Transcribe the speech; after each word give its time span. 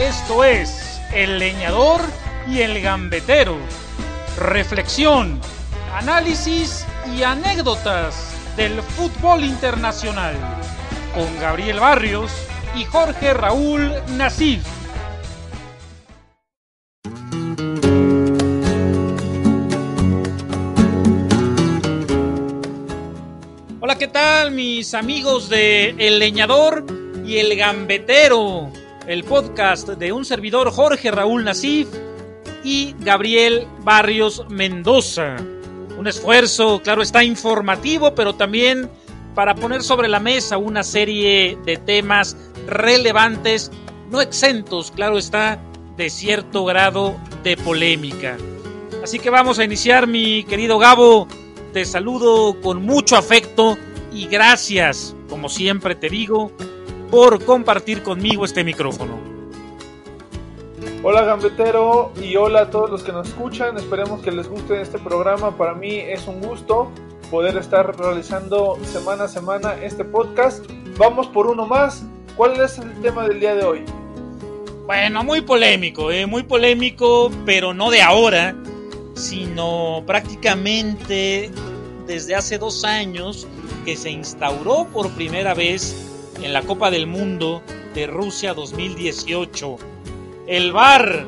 Esto 0.00 0.44
es 0.44 0.98
El 1.12 1.38
Leñador 1.38 2.00
y 2.48 2.60
el 2.60 2.80
Gambetero. 2.80 3.58
Reflexión, 4.38 5.38
análisis 5.92 6.86
y 7.14 7.22
anécdotas 7.22 8.34
del 8.56 8.80
fútbol 8.82 9.44
internacional. 9.44 10.34
Con 11.14 11.38
Gabriel 11.38 11.80
Barrios 11.80 12.32
y 12.74 12.84
Jorge 12.86 13.34
Raúl 13.34 13.92
Nasif. 14.16 14.64
Hola, 23.80 23.98
¿qué 23.98 24.08
tal 24.08 24.52
mis 24.52 24.94
amigos 24.94 25.50
de 25.50 25.90
El 25.98 26.18
Leñador 26.18 26.86
y 27.22 27.36
el 27.36 27.54
Gambetero? 27.54 28.72
El 29.10 29.24
podcast 29.24 29.88
de 29.88 30.12
un 30.12 30.24
servidor 30.24 30.70
Jorge 30.70 31.10
Raúl 31.10 31.42
Nasif 31.42 31.88
y 32.62 32.94
Gabriel 33.00 33.66
Barrios 33.80 34.44
Mendoza. 34.48 35.34
Un 35.98 36.06
esfuerzo, 36.06 36.80
claro, 36.80 37.02
está 37.02 37.24
informativo, 37.24 38.14
pero 38.14 38.36
también 38.36 38.88
para 39.34 39.56
poner 39.56 39.82
sobre 39.82 40.06
la 40.06 40.20
mesa 40.20 40.58
una 40.58 40.84
serie 40.84 41.58
de 41.66 41.76
temas 41.76 42.36
relevantes, 42.68 43.72
no 44.12 44.20
exentos, 44.20 44.92
claro 44.92 45.18
está, 45.18 45.60
de 45.96 46.08
cierto 46.08 46.64
grado 46.64 47.16
de 47.42 47.56
polémica. 47.56 48.36
Así 49.02 49.18
que 49.18 49.30
vamos 49.30 49.58
a 49.58 49.64
iniciar, 49.64 50.06
mi 50.06 50.44
querido 50.44 50.78
Gabo. 50.78 51.26
Te 51.72 51.84
saludo 51.84 52.60
con 52.60 52.84
mucho 52.86 53.16
afecto 53.16 53.76
y 54.12 54.28
gracias, 54.28 55.16
como 55.28 55.48
siempre 55.48 55.96
te 55.96 56.08
digo, 56.08 56.52
por 57.10 57.44
compartir 57.44 58.02
conmigo 58.02 58.44
este 58.44 58.62
micrófono. 58.62 59.18
Hola 61.02 61.22
gambetero 61.22 62.12
y 62.22 62.36
hola 62.36 62.62
a 62.62 62.70
todos 62.70 62.90
los 62.90 63.02
que 63.02 63.10
nos 63.10 63.28
escuchan, 63.28 63.76
esperemos 63.76 64.20
que 64.20 64.30
les 64.30 64.48
guste 64.48 64.80
este 64.80 64.98
programa, 64.98 65.56
para 65.56 65.74
mí 65.74 65.96
es 65.96 66.26
un 66.26 66.40
gusto 66.40 66.90
poder 67.30 67.56
estar 67.56 67.98
realizando 67.98 68.78
semana 68.84 69.24
a 69.24 69.28
semana 69.28 69.74
este 69.82 70.04
podcast. 70.04 70.64
Vamos 70.98 71.26
por 71.28 71.46
uno 71.46 71.66
más, 71.66 72.04
¿cuál 72.36 72.60
es 72.60 72.78
el 72.78 72.92
tema 73.00 73.26
del 73.26 73.40
día 73.40 73.54
de 73.54 73.64
hoy? 73.64 73.84
Bueno, 74.86 75.24
muy 75.24 75.40
polémico, 75.40 76.10
¿eh? 76.10 76.26
muy 76.26 76.42
polémico, 76.42 77.30
pero 77.46 77.72
no 77.72 77.90
de 77.90 78.02
ahora, 78.02 78.54
sino 79.14 80.02
prácticamente 80.06 81.50
desde 82.06 82.34
hace 82.34 82.58
dos 82.58 82.84
años 82.84 83.46
que 83.84 83.96
se 83.96 84.10
instauró 84.10 84.86
por 84.92 85.10
primera 85.12 85.54
vez 85.54 86.09
en 86.42 86.52
la 86.52 86.62
Copa 86.62 86.90
del 86.90 87.06
Mundo 87.06 87.62
de 87.94 88.06
Rusia 88.06 88.54
2018. 88.54 89.76
El 90.46 90.72
bar 90.72 91.26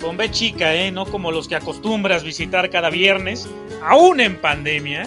con 0.00 0.16
B 0.16 0.30
chica, 0.30 0.74
¿eh? 0.74 0.90
no 0.90 1.06
como 1.06 1.32
los 1.32 1.48
que 1.48 1.56
acostumbras 1.56 2.22
visitar 2.22 2.70
cada 2.70 2.90
viernes, 2.90 3.48
aún 3.82 4.20
en 4.20 4.36
pandemia. 4.40 5.06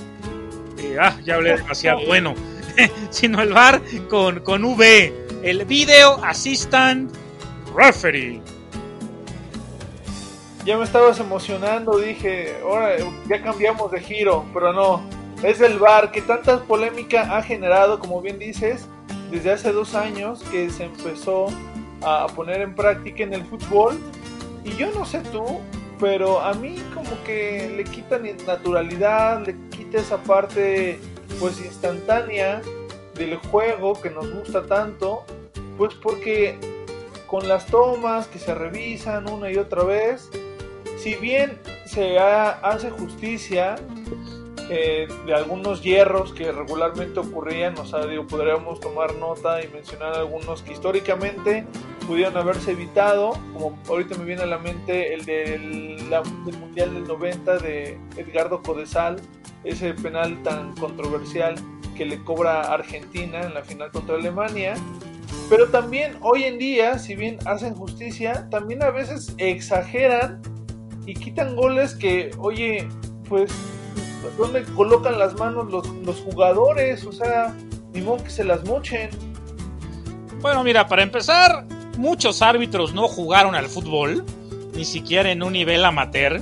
Eh, 0.77 0.97
ah, 0.99 1.17
ya 1.23 1.35
hablé 1.35 1.57
demasiado. 1.57 2.01
Bueno, 2.07 2.35
sino 3.09 3.41
el 3.41 3.53
bar 3.53 3.81
con, 4.09 4.41
con 4.41 4.63
V, 4.63 5.13
el 5.43 5.65
Video 5.65 6.23
Assistant 6.23 7.11
Referee. 7.75 8.41
Ya 10.65 10.77
me 10.77 10.83
estabas 10.83 11.19
emocionando, 11.19 11.97
dije, 11.97 12.57
ahora 12.61 12.95
ya 13.27 13.41
cambiamos 13.41 13.91
de 13.91 13.99
giro, 13.99 14.45
pero 14.53 14.73
no. 14.73 15.01
Es 15.41 15.59
el 15.59 15.79
bar 15.79 16.11
que 16.11 16.21
tanta 16.21 16.61
polémica 16.63 17.35
ha 17.35 17.41
generado, 17.41 17.97
como 17.97 18.21
bien 18.21 18.37
dices, 18.37 18.87
desde 19.31 19.51
hace 19.51 19.71
dos 19.71 19.95
años 19.95 20.43
que 20.51 20.69
se 20.69 20.85
empezó 20.85 21.47
a 22.01 22.27
poner 22.27 22.61
en 22.61 22.75
práctica 22.75 23.23
en 23.23 23.33
el 23.33 23.45
fútbol. 23.45 23.97
Y 24.63 24.75
yo 24.75 24.91
no 24.91 25.05
sé 25.05 25.21
tú, 25.31 25.61
pero 25.99 26.41
a 26.41 26.53
mí 26.53 26.75
como 26.93 27.11
que 27.23 27.73
le 27.75 27.83
quitan 27.85 28.23
naturalidad, 28.45 29.45
le 29.45 29.55
quita 29.69 29.99
esa 29.99 30.17
parte 30.17 30.99
pues 31.39 31.59
instantánea 31.63 32.61
del 33.15 33.37
juego 33.37 33.99
que 33.99 34.09
nos 34.09 34.31
gusta 34.31 34.65
tanto, 34.67 35.23
pues 35.77 35.93
porque 35.95 36.57
con 37.27 37.47
las 37.47 37.65
tomas 37.67 38.27
que 38.27 38.39
se 38.39 38.53
revisan 38.53 39.29
una 39.29 39.49
y 39.49 39.57
otra 39.57 39.83
vez, 39.83 40.29
si 40.97 41.15
bien 41.15 41.57
se 41.85 42.19
hace 42.19 42.91
justicia 42.91 43.75
eh, 44.73 45.05
de 45.25 45.33
algunos 45.33 45.83
hierros 45.83 46.31
que 46.31 46.49
regularmente 46.49 47.19
ocurrían, 47.19 47.77
o 47.77 47.85
sea, 47.85 48.05
digo, 48.05 48.25
podríamos 48.25 48.79
tomar 48.79 49.13
nota 49.15 49.61
y 49.61 49.67
mencionar 49.67 50.13
algunos 50.13 50.61
que 50.61 50.71
históricamente 50.71 51.65
pudieron 52.07 52.37
haberse 52.37 52.71
evitado, 52.71 53.33
como 53.51 53.77
ahorita 53.89 54.17
me 54.17 54.23
viene 54.23 54.43
a 54.43 54.45
la 54.45 54.59
mente 54.59 55.13
el 55.13 55.25
del, 55.25 55.97
del 56.09 56.57
Mundial 56.57 56.93
del 56.93 57.05
90 57.05 57.57
de 57.57 57.99
Edgardo 58.15 58.61
Codesal, 58.61 59.17
ese 59.65 59.93
penal 59.93 60.41
tan 60.41 60.73
controversial 60.77 61.55
que 61.97 62.05
le 62.05 62.23
cobra 62.23 62.61
Argentina 62.61 63.41
en 63.41 63.53
la 63.53 63.63
final 63.63 63.91
contra 63.91 64.15
Alemania. 64.15 64.75
Pero 65.49 65.67
también 65.67 66.15
hoy 66.21 66.45
en 66.45 66.57
día, 66.57 66.97
si 66.97 67.17
bien 67.17 67.39
hacen 67.45 67.75
justicia, 67.75 68.47
también 68.49 68.83
a 68.83 68.89
veces 68.91 69.35
exageran 69.37 70.41
y 71.05 71.13
quitan 71.13 71.57
goles 71.57 71.93
que, 71.93 72.31
oye, 72.39 72.87
pues 73.27 73.51
¿Dónde 74.37 74.63
colocan 74.63 75.17
las 75.17 75.35
manos 75.35 75.71
los, 75.71 75.87
los 75.87 76.17
jugadores? 76.21 77.05
O 77.05 77.11
sea, 77.11 77.55
ni 77.93 78.01
modo 78.01 78.23
que 78.23 78.29
se 78.29 78.43
las 78.43 78.63
mochen. 78.65 79.09
Bueno, 80.41 80.63
mira, 80.63 80.87
para 80.87 81.03
empezar, 81.03 81.65
muchos 81.97 82.41
árbitros 82.41 82.93
no 82.93 83.07
jugaron 83.07 83.55
al 83.55 83.67
fútbol, 83.67 84.25
ni 84.73 84.85
siquiera 84.85 85.31
en 85.31 85.43
un 85.43 85.53
nivel 85.53 85.83
amateur. 85.85 86.41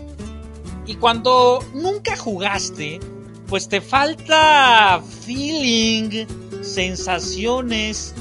Y 0.86 0.96
cuando 0.96 1.60
nunca 1.74 2.16
jugaste, 2.18 3.00
pues 3.48 3.68
te 3.68 3.82
falta 3.82 5.02
feeling, 5.26 6.26
sensaciones, 6.62 8.14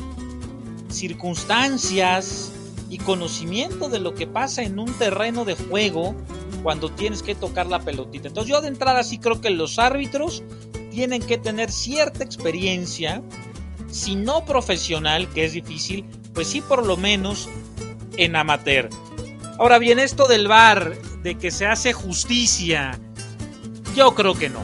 circunstancias 0.88 2.52
y 2.90 2.98
conocimiento 2.98 3.88
de 3.88 4.00
lo 4.00 4.14
que 4.14 4.26
pasa 4.26 4.62
en 4.62 4.78
un 4.78 4.92
terreno 4.94 5.44
de 5.44 5.54
juego 5.54 6.14
cuando 6.62 6.90
tienes 6.90 7.22
que 7.22 7.34
tocar 7.34 7.66
la 7.66 7.80
pelotita. 7.80 8.28
Entonces 8.28 8.50
yo 8.50 8.60
de 8.60 8.68
entrada 8.68 9.02
sí 9.02 9.18
creo 9.18 9.40
que 9.40 9.50
los 9.50 9.78
árbitros 9.78 10.42
tienen 10.90 11.22
que 11.22 11.38
tener 11.38 11.70
cierta 11.70 12.24
experiencia, 12.24 13.22
si 13.90 14.16
no 14.16 14.44
profesional, 14.44 15.28
que 15.28 15.44
es 15.44 15.52
difícil, 15.52 16.04
pues 16.34 16.48
sí 16.48 16.60
por 16.60 16.84
lo 16.86 16.96
menos 16.96 17.48
en 18.16 18.36
amateur. 18.36 18.88
Ahora 19.58 19.78
bien, 19.78 19.98
esto 19.98 20.28
del 20.28 20.48
VAR, 20.48 20.96
de 21.22 21.36
que 21.36 21.50
se 21.50 21.66
hace 21.66 21.92
justicia, 21.92 22.98
yo 23.96 24.14
creo 24.14 24.34
que 24.34 24.48
no. 24.48 24.62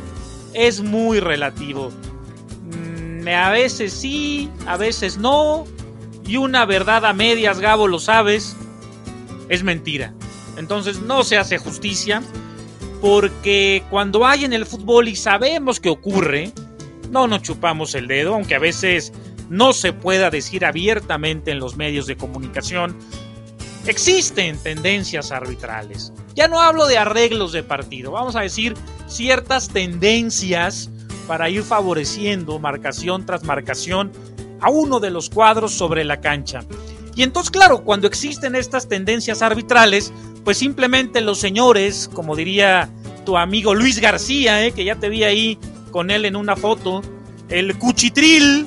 Es 0.52 0.80
muy 0.80 1.18
relativo. 1.18 1.90
Mm, 2.62 3.26
a 3.28 3.50
veces 3.50 3.92
sí, 3.92 4.48
a 4.66 4.76
veces 4.76 5.18
no. 5.18 5.64
Y 6.26 6.36
una 6.36 6.64
verdad 6.64 7.04
a 7.04 7.12
medias, 7.12 7.58
Gabo, 7.58 7.88
lo 7.88 7.98
sabes, 7.98 8.56
es 9.48 9.62
mentira. 9.62 10.14
Entonces 10.56 11.00
no 11.00 11.24
se 11.24 11.36
hace 11.36 11.58
justicia 11.58 12.22
porque 13.00 13.84
cuando 13.90 14.26
hay 14.26 14.44
en 14.44 14.52
el 14.52 14.66
fútbol 14.66 15.08
y 15.08 15.16
sabemos 15.16 15.80
que 15.80 15.90
ocurre, 15.90 16.52
no 17.10 17.26
nos 17.26 17.42
chupamos 17.42 17.94
el 17.94 18.08
dedo, 18.08 18.34
aunque 18.34 18.54
a 18.54 18.58
veces 18.58 19.12
no 19.50 19.72
se 19.72 19.92
pueda 19.92 20.30
decir 20.30 20.64
abiertamente 20.64 21.50
en 21.50 21.58
los 21.58 21.76
medios 21.76 22.06
de 22.06 22.16
comunicación. 22.16 22.96
Existen 23.86 24.56
tendencias 24.58 25.30
arbitrales. 25.30 26.12
Ya 26.34 26.48
no 26.48 26.60
hablo 26.60 26.86
de 26.86 26.96
arreglos 26.96 27.52
de 27.52 27.62
partido, 27.62 28.12
vamos 28.12 28.36
a 28.36 28.40
decir 28.40 28.74
ciertas 29.06 29.68
tendencias 29.68 30.90
para 31.28 31.50
ir 31.50 31.62
favoreciendo 31.62 32.58
marcación 32.58 33.26
tras 33.26 33.44
marcación 33.44 34.12
a 34.60 34.70
uno 34.70 35.00
de 35.00 35.10
los 35.10 35.28
cuadros 35.30 35.72
sobre 35.72 36.04
la 36.04 36.20
cancha. 36.20 36.64
Y 37.14 37.22
entonces, 37.22 37.50
claro, 37.50 37.84
cuando 37.84 38.06
existen 38.06 38.56
estas 38.56 38.88
tendencias 38.88 39.42
arbitrales, 39.42 40.12
pues 40.44 40.58
simplemente 40.58 41.20
los 41.20 41.38
señores, 41.38 42.10
como 42.12 42.36
diría 42.36 42.88
tu 43.24 43.36
amigo 43.36 43.74
Luis 43.74 44.00
García, 44.00 44.64
eh, 44.64 44.72
que 44.72 44.84
ya 44.84 44.96
te 44.96 45.08
vi 45.08 45.24
ahí 45.24 45.58
con 45.90 46.10
él 46.10 46.24
en 46.24 46.36
una 46.36 46.56
foto, 46.56 47.02
el 47.48 47.78
cuchitril, 47.78 48.66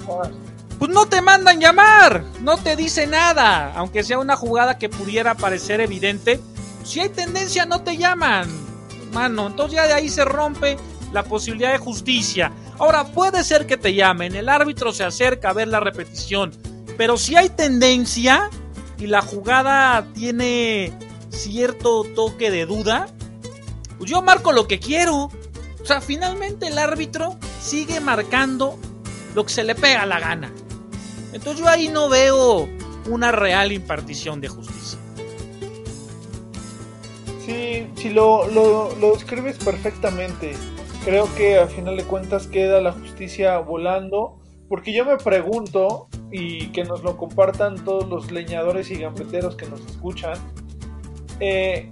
pues 0.80 0.92
no 0.92 1.08
te 1.08 1.22
mandan 1.22 1.60
llamar, 1.60 2.24
no 2.42 2.58
te 2.58 2.76
dice 2.76 3.06
nada, 3.06 3.74
aunque 3.76 4.04
sea 4.04 4.20
una 4.20 4.36
jugada 4.36 4.78
que 4.78 4.90
pudiera 4.90 5.36
parecer 5.36 5.82
evidente, 5.82 6.40
si 6.84 7.02
hay 7.02 7.10
tendencia 7.10 7.66
no 7.66 7.82
te 7.82 7.98
llaman, 7.98 8.48
mano, 9.12 9.48
entonces 9.48 9.76
ya 9.76 9.88
de 9.88 9.94
ahí 9.94 10.10
se 10.10 10.24
rompe 10.24 10.78
la 11.12 11.24
posibilidad 11.24 11.72
de 11.72 11.80
justicia. 11.80 12.52
Ahora 12.80 13.06
puede 13.06 13.44
ser 13.44 13.66
que 13.66 13.78
te 13.78 13.94
llamen, 13.94 14.36
el 14.36 14.50
árbitro 14.50 14.94
se 14.94 15.04
acerca 15.04 15.50
a 15.50 15.54
ver 15.54 15.68
la 15.68 15.80
repetición, 15.80 16.52
pero 16.98 17.18
si 17.18 17.36
hay 17.36 17.50
tendencia 17.50 18.50
y 18.98 19.08
la 19.08 19.22
jugada 19.22 20.08
tiene 20.14 20.92
cierto 21.30 22.04
toque 22.04 22.50
de 22.50 22.66
duda, 22.66 23.08
pues 23.98 24.10
yo 24.10 24.22
marco 24.22 24.52
lo 24.52 24.68
que 24.68 24.80
quiero. 24.80 25.30
O 25.82 25.86
sea, 25.86 26.02
finalmente 26.02 26.68
el 26.68 26.78
árbitro 26.80 27.38
sigue 27.62 28.00
marcando 28.00 28.78
lo 29.36 29.46
que 29.46 29.54
se 29.54 29.64
le 29.64 29.76
pega 29.76 30.02
a 30.02 30.06
la 30.08 30.20
gana. 30.20 30.52
Entonces 31.34 31.64
yo 31.64 31.70
ahí 31.70 31.88
no 31.88 32.10
veo 32.10 32.68
una 33.08 33.32
real 33.32 33.72
impartición 33.72 34.42
de 34.42 34.48
justicia. 34.48 35.00
Sí, 37.46 37.88
sí, 37.96 38.10
lo, 38.10 38.48
lo, 38.48 38.96
lo 38.96 39.14
describes 39.14 39.58
perfectamente. 39.58 40.56
Creo 41.06 41.34
que 41.36 41.58
al 41.58 41.70
final 41.70 41.96
de 41.96 42.04
cuentas 42.04 42.48
queda 42.48 42.82
la 42.82 42.92
justicia 42.92 43.60
volando. 43.60 44.40
Porque 44.68 44.94
yo 44.94 45.06
me 45.06 45.16
pregunto, 45.16 46.10
y 46.32 46.68
que 46.68 46.84
nos 46.84 47.04
lo 47.04 47.18
compartan 47.18 47.84
todos 47.84 48.08
los 48.10 48.32
leñadores 48.32 48.92
y 48.92 48.96
gambeteros 48.96 49.56
que 49.56 49.68
nos 49.68 49.82
escuchan, 49.82 50.38
eh, 51.40 51.90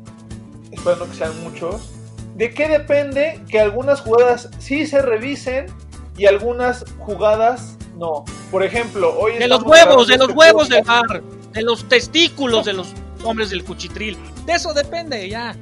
esperando 0.71 1.07
que 1.07 1.15
sean 1.15 1.43
muchos, 1.43 1.91
¿de 2.35 2.53
qué 2.53 2.67
depende 2.67 3.41
que 3.49 3.59
algunas 3.59 4.01
jugadas 4.01 4.49
sí 4.59 4.85
se 4.85 5.01
revisen 5.01 5.67
y 6.17 6.25
algunas 6.25 6.85
jugadas 6.99 7.77
no? 7.97 8.25
Por 8.51 8.63
ejemplo, 8.63 9.17
hoy... 9.17 9.37
De 9.37 9.47
los 9.47 9.63
huevos, 9.63 10.07
de 10.07 10.17
los 10.17 10.29
este 10.29 10.37
huevos 10.37 10.69
del 10.69 10.83
mar, 10.83 11.21
de 11.53 11.61
los 11.61 11.87
testículos 11.87 12.65
de 12.65 12.73
los 12.73 12.93
hombres 13.23 13.49
del 13.49 13.63
cuchitril. 13.63 14.17
De 14.45 14.53
eso 14.53 14.73
depende, 14.73 15.29
ya. 15.29 15.55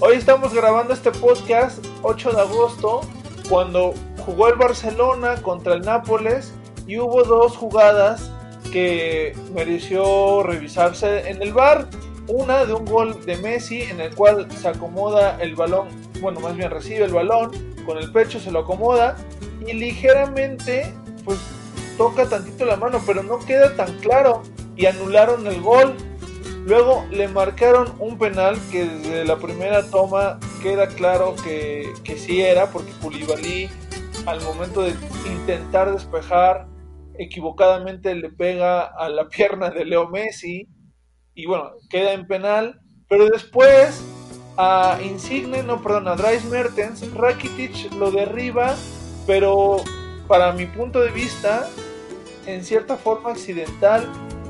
Hoy 0.00 0.16
estamos 0.16 0.52
grabando 0.52 0.92
este 0.92 1.10
podcast 1.10 1.84
8 2.02 2.32
de 2.32 2.40
agosto, 2.40 3.00
cuando 3.48 3.94
jugó 4.24 4.48
el 4.48 4.56
Barcelona 4.56 5.40
contra 5.42 5.74
el 5.74 5.82
Nápoles 5.82 6.52
y 6.88 6.98
hubo 6.98 7.22
dos 7.22 7.56
jugadas 7.56 8.32
que 8.72 9.36
mereció 9.54 10.42
revisarse 10.42 11.28
en 11.28 11.40
el 11.42 11.52
bar. 11.52 11.86
Una 12.26 12.64
de 12.64 12.72
un 12.74 12.84
gol 12.84 13.24
de 13.24 13.36
Messi 13.36 13.82
en 13.82 14.00
el 14.00 14.14
cual 14.14 14.48
se 14.50 14.68
acomoda 14.68 15.38
el 15.40 15.54
balón, 15.54 15.88
bueno, 16.20 16.40
más 16.40 16.56
bien 16.56 16.70
recibe 16.70 17.04
el 17.04 17.12
balón, 17.12 17.52
con 17.86 17.98
el 17.98 18.10
pecho 18.10 18.40
se 18.40 18.50
lo 18.50 18.60
acomoda 18.60 19.16
y 19.66 19.72
ligeramente 19.72 20.92
pues 21.24 21.38
toca 21.96 22.28
tantito 22.28 22.64
la 22.64 22.76
mano, 22.76 23.00
pero 23.06 23.22
no 23.22 23.38
queda 23.38 23.76
tan 23.76 23.96
claro 23.98 24.42
y 24.76 24.86
anularon 24.86 25.46
el 25.46 25.60
gol. 25.60 25.94
Luego 26.64 27.06
le 27.10 27.28
marcaron 27.28 27.94
un 27.98 28.18
penal 28.18 28.58
que 28.70 28.84
desde 28.84 29.24
la 29.24 29.36
primera 29.36 29.82
toma 29.84 30.38
queda 30.62 30.86
claro 30.88 31.34
que, 31.42 31.92
que 32.04 32.18
sí 32.18 32.42
era, 32.42 32.70
porque 32.70 32.92
Koulibaly 33.00 33.70
al 34.26 34.42
momento 34.42 34.82
de 34.82 34.94
intentar 35.26 35.90
despejar 35.92 36.66
equivocadamente 37.18 38.14
le 38.14 38.30
pega 38.30 38.82
a 38.82 39.08
la 39.08 39.28
pierna 39.28 39.70
de 39.70 39.84
Leo 39.84 40.08
Messi 40.08 40.68
y 41.34 41.46
bueno, 41.46 41.72
queda 41.90 42.12
en 42.12 42.26
penal, 42.26 42.80
pero 43.08 43.26
después 43.26 44.02
a 44.56 44.98
Insigne, 45.04 45.62
no, 45.62 45.80
perdón, 45.80 46.08
a 46.08 46.16
Dries 46.16 46.44
Mertens, 46.46 47.12
Rakitic 47.14 47.92
lo 47.92 48.10
derriba, 48.10 48.74
pero 49.24 49.76
para 50.26 50.52
mi 50.52 50.66
punto 50.66 51.00
de 51.00 51.12
vista, 51.12 51.68
en 52.46 52.64
cierta 52.64 52.96
forma 52.96 53.30
accidental, 53.30 54.04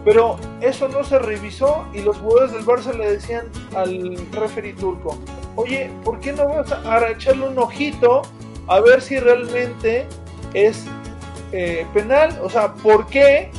pero 0.05 0.39
eso 0.63 0.89
no 0.89 1.05
se 1.05 1.19
revisó 1.19 1.87
y 1.93 2.01
los 2.01 2.17
jugadores 2.17 2.53
del 2.53 2.65
Barça 2.65 2.95
le 2.97 3.11
decían 3.13 3.47
al 3.77 4.17
referee 4.33 4.73
turco, 4.73 5.19
oye, 5.57 5.91
¿por 6.05 6.21
qué 6.21 6.33
no 6.33 6.49
vas 6.49 6.73
a 6.73 7.11
echarle 7.11 7.47
un 7.47 7.59
ojito 7.59 8.23
a 8.67 8.81
ver 8.81 9.03
si 9.03 9.19
realmente 9.19 10.07
es 10.55 10.87
eh, 11.53 11.87
penal? 11.95 12.39
O 12.43 12.51
sea, 12.51 12.75
¿por 12.75 13.07
qué 13.07 13.51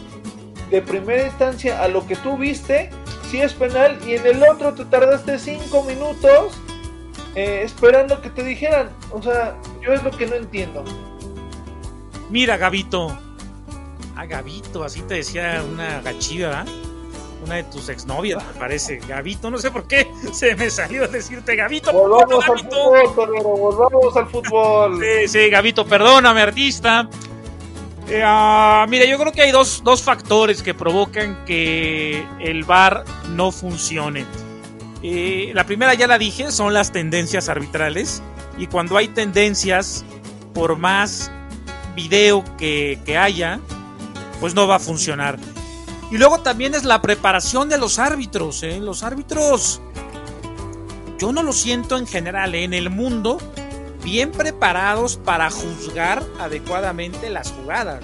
de 0.70 0.82
primera 0.82 1.26
instancia 1.26 1.82
a 1.84 1.88
lo 1.88 2.06
que 2.06 2.16
tú 2.16 2.38
viste 2.38 2.90
si 3.30 3.42
es 3.42 3.54
penal 3.54 3.98
y 4.06 4.16
en 4.16 4.26
el 4.26 4.44
otro 4.44 4.74
te 4.74 4.86
tardaste 4.86 5.40
cinco 5.40 5.84
minutos 5.84 6.60
eh, 7.36 7.62
esperando 7.64 8.22
que 8.22 8.30
te 8.30 8.44
dijeran? 8.44 8.90
O 9.12 9.22
sea, 9.22 9.56
yo 9.82 9.94
es 9.94 10.04
lo 10.04 10.12
que 10.12 10.28
no 10.28 10.36
entiendo. 10.36 10.84
Mira, 12.30 12.58
Gabito, 12.58 13.18
Ah, 14.16 14.26
Gabito, 14.26 14.84
así 14.84 15.02
te 15.04 15.14
decía 15.14 15.64
una 15.72 16.02
gachida, 16.02 16.66
Una 17.46 17.56
de 17.56 17.64
tus 17.64 17.88
exnovias, 17.88 18.46
me 18.46 18.60
parece. 18.60 18.98
Gabito, 18.98 19.50
no 19.50 19.58
sé 19.58 19.72
por 19.72 19.88
qué 19.88 20.06
se 20.34 20.58
me 20.58 20.70
salió 20.70 21.08
decirte 21.08 21.56
Gabito. 21.56 21.94
Volvamos 21.94 22.44
al 22.50 22.60
fútbol, 22.60 23.14
volvamos 23.16 24.18
al 24.18 24.28
fútbol. 24.28 25.00
Sí, 25.02 25.28
sí, 25.30 25.50
Gabito, 25.50 25.86
perdóname, 25.86 26.42
artista. 26.42 27.08
Eh, 28.10 28.24
ah, 28.26 28.88
mira, 28.90 29.06
yo 29.06 29.20
creo 29.20 29.32
que 29.32 29.44
hay 29.44 29.52
dos, 29.52 29.82
dos, 29.84 30.02
factores 30.02 30.64
que 30.64 30.74
provocan 30.74 31.46
que 31.46 32.26
el 32.40 32.64
bar 32.64 33.06
no 33.30 33.52
funcione. 33.52 34.26
Eh, 35.04 35.52
la 35.54 35.64
primera 35.66 35.94
ya 35.94 36.08
la 36.08 36.18
dije, 36.18 36.52
son 36.52 36.74
las 36.74 36.92
tendencias 36.92 37.50
arbitrales. 37.50 38.24
Y 38.58 38.66
cuando 38.68 38.98
hay 38.98 39.10
tendencias, 39.10 40.04
por 40.54 40.78
más 40.78 41.32
video 41.96 42.44
que, 42.58 43.00
que 43.06 43.18
haya, 43.18 43.60
pues 44.40 44.56
no 44.56 44.68
va 44.68 44.78
a 44.78 44.80
funcionar. 44.80 45.38
Y 46.12 46.18
luego 46.18 46.40
también 46.40 46.74
es 46.74 46.86
la 46.86 47.02
preparación 47.02 47.70
de 47.70 47.78
los 47.78 48.00
árbitros. 48.00 48.64
¿eh? 48.64 48.80
Los 48.80 49.04
árbitros, 49.04 49.82
yo 51.20 51.32
no 51.32 51.44
lo 51.44 51.54
siento 51.54 51.98
en 51.98 52.08
general, 52.08 52.56
¿eh? 52.56 52.64
en 52.64 52.74
el 52.74 52.90
mundo, 52.90 53.38
bien 54.04 54.32
preparados 54.32 55.18
para 55.18 55.50
juzgar 55.50 56.24
adecuadamente 56.40 57.30
las 57.30 57.52
jugadas. 57.52 58.04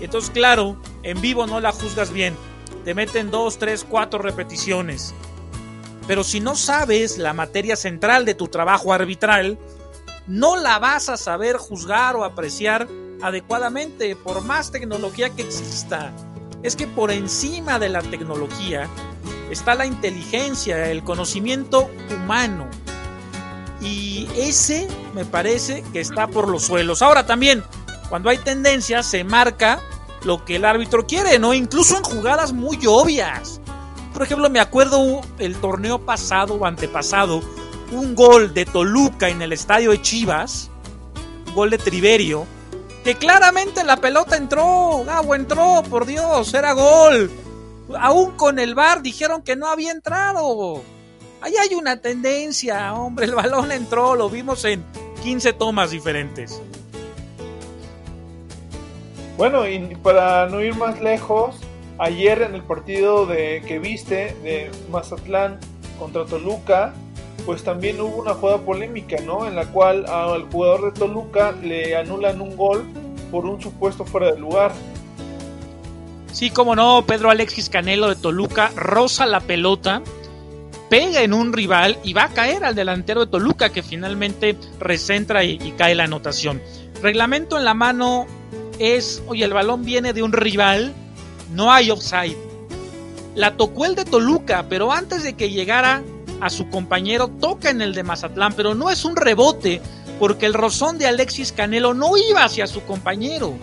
Entonces, 0.00 0.30
claro, 0.30 0.76
en 1.02 1.20
vivo 1.20 1.46
no 1.46 1.60
la 1.60 1.72
juzgas 1.72 2.12
bien. 2.12 2.36
Te 2.84 2.94
meten 2.94 3.30
dos, 3.30 3.58
tres, 3.58 3.84
cuatro 3.88 4.18
repeticiones. 4.20 5.14
Pero 6.06 6.24
si 6.24 6.40
no 6.40 6.56
sabes 6.56 7.18
la 7.18 7.34
materia 7.34 7.76
central 7.76 8.24
de 8.24 8.34
tu 8.34 8.48
trabajo 8.48 8.92
arbitral, 8.92 9.58
no 10.26 10.56
la 10.56 10.78
vas 10.78 11.08
a 11.08 11.16
saber 11.16 11.56
juzgar 11.56 12.16
o 12.16 12.24
apreciar 12.24 12.88
adecuadamente, 13.22 14.16
por 14.16 14.42
más 14.42 14.70
tecnología 14.70 15.30
que 15.30 15.42
exista. 15.42 16.12
Es 16.62 16.76
que 16.76 16.86
por 16.86 17.10
encima 17.10 17.78
de 17.78 17.88
la 17.90 18.02
tecnología 18.02 18.88
está 19.50 19.74
la 19.74 19.86
inteligencia, 19.86 20.90
el 20.90 21.04
conocimiento 21.04 21.90
humano. 22.14 22.68
Y 23.80 24.28
ese 24.36 24.88
me 25.14 25.24
parece 25.24 25.82
que 25.92 26.00
está 26.00 26.26
por 26.26 26.48
los 26.48 26.64
suelos. 26.64 27.02
Ahora 27.02 27.26
también, 27.26 27.64
cuando 28.08 28.28
hay 28.28 28.38
tendencias, 28.38 29.06
se 29.06 29.24
marca 29.24 29.80
lo 30.24 30.44
que 30.44 30.56
el 30.56 30.64
árbitro 30.64 31.06
quiere, 31.06 31.38
¿no? 31.38 31.54
Incluso 31.54 31.96
en 31.96 32.02
jugadas 32.02 32.52
muy 32.52 32.78
obvias. 32.86 33.60
Por 34.12 34.22
ejemplo, 34.22 34.50
me 34.50 34.60
acuerdo 34.60 35.22
el 35.38 35.56
torneo 35.56 36.04
pasado 36.04 36.54
o 36.54 36.66
antepasado, 36.66 37.40
un 37.92 38.14
gol 38.14 38.52
de 38.52 38.66
Toluca 38.66 39.28
en 39.28 39.40
el 39.40 39.52
estadio 39.52 39.92
de 39.92 40.02
Chivas, 40.02 40.70
un 41.46 41.54
gol 41.54 41.70
de 41.70 41.78
Triverio, 41.78 42.46
que 43.04 43.14
claramente 43.14 43.82
la 43.84 43.96
pelota 43.96 44.36
entró, 44.36 45.04
Gabo 45.04 45.34
entró, 45.34 45.82
por 45.88 46.04
Dios, 46.04 46.52
era 46.52 46.72
gol. 46.72 47.30
Aún 47.98 48.32
con 48.32 48.58
el 48.58 48.74
VAR 48.74 49.02
dijeron 49.02 49.42
que 49.42 49.56
no 49.56 49.68
había 49.68 49.90
entrado. 49.90 50.82
Ahí 51.42 51.54
hay 51.56 51.74
una 51.74 51.96
tendencia, 51.96 52.92
hombre, 52.94 53.24
el 53.24 53.34
balón 53.34 53.72
entró, 53.72 54.14
lo 54.14 54.28
vimos 54.28 54.64
en 54.64 54.84
15 55.22 55.54
tomas 55.54 55.90
diferentes. 55.90 56.60
Bueno, 59.38 59.66
y 59.66 59.78
para 60.02 60.46
no 60.48 60.60
ir 60.60 60.74
más 60.74 61.00
lejos, 61.00 61.56
ayer 61.98 62.42
en 62.42 62.54
el 62.54 62.62
partido 62.62 63.24
de 63.24 63.62
que 63.66 63.78
viste 63.78 64.36
de 64.42 64.70
Mazatlán 64.90 65.58
contra 65.98 66.26
Toluca, 66.26 66.92
pues 67.46 67.64
también 67.64 67.98
hubo 68.02 68.16
una 68.16 68.34
jugada 68.34 68.58
polémica, 68.58 69.16
¿no? 69.22 69.46
En 69.46 69.56
la 69.56 69.64
cual 69.66 70.04
al 70.06 70.42
jugador 70.50 70.92
de 70.92 70.98
Toluca 70.98 71.52
le 71.52 71.96
anulan 71.96 72.42
un 72.42 72.54
gol 72.54 72.84
por 73.30 73.46
un 73.46 73.62
supuesto 73.62 74.04
fuera 74.04 74.32
de 74.32 74.38
lugar. 74.38 74.72
Sí, 76.32 76.50
como 76.50 76.76
no, 76.76 77.04
Pedro 77.06 77.30
Alexis 77.30 77.70
Canelo 77.70 78.08
de 78.08 78.16
Toluca 78.16 78.70
roza 78.76 79.26
la 79.26 79.40
pelota, 79.40 80.02
pega 80.90 81.22
en 81.22 81.32
un 81.32 81.52
rival 81.52 81.98
y 82.02 82.12
va 82.12 82.24
a 82.24 82.28
caer 82.28 82.64
al 82.64 82.74
delantero 82.74 83.24
de 83.24 83.30
Toluca 83.30 83.70
que 83.70 83.82
finalmente 83.82 84.58
recentra 84.78 85.44
y, 85.44 85.72
cae 85.78 85.94
la 85.94 86.04
anotación. 86.04 86.60
Reglamento 87.00 87.56
en 87.56 87.64
la 87.64 87.72
mano 87.72 88.26
es, 88.78 89.22
oye, 89.28 89.44
el 89.44 89.54
balón 89.54 89.84
viene 89.84 90.12
de 90.12 90.22
un 90.22 90.32
rival, 90.32 90.92
no 91.54 91.72
hay 91.72 91.90
offside. 91.90 92.36
La 93.36 93.56
tocó 93.56 93.86
el 93.86 93.94
de 93.94 94.04
Toluca, 94.04 94.66
pero 94.68 94.92
antes 94.92 95.22
de 95.22 95.34
que 95.34 95.50
llegara 95.50 96.02
a 96.40 96.50
su 96.50 96.68
compañero, 96.68 97.28
toca 97.28 97.70
en 97.70 97.80
el 97.80 97.94
de 97.94 98.02
Mazatlán, 98.02 98.54
pero 98.54 98.74
no 98.74 98.90
es 98.90 99.04
un 99.04 99.14
rebote, 99.14 99.80
porque 100.18 100.46
el 100.46 100.54
rozón 100.54 100.98
de 100.98 101.06
Alexis 101.06 101.52
Canelo 101.52 101.94
no 101.94 102.16
iba 102.16 102.44
hacia 102.44 102.66
su 102.66 102.82
compañero. 102.82 103.54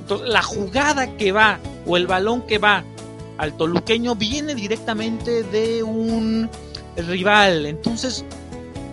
Entonces, 0.00 0.28
la 0.28 0.42
jugada 0.42 1.16
que 1.18 1.32
va 1.32 1.58
o 1.86 1.98
el 1.98 2.06
balón 2.06 2.46
que 2.46 2.56
va 2.56 2.84
al 3.38 3.56
toluqueño 3.56 4.14
viene 4.16 4.54
directamente 4.54 5.44
de 5.44 5.82
un 5.82 6.50
rival. 6.96 7.66
Entonces, 7.66 8.24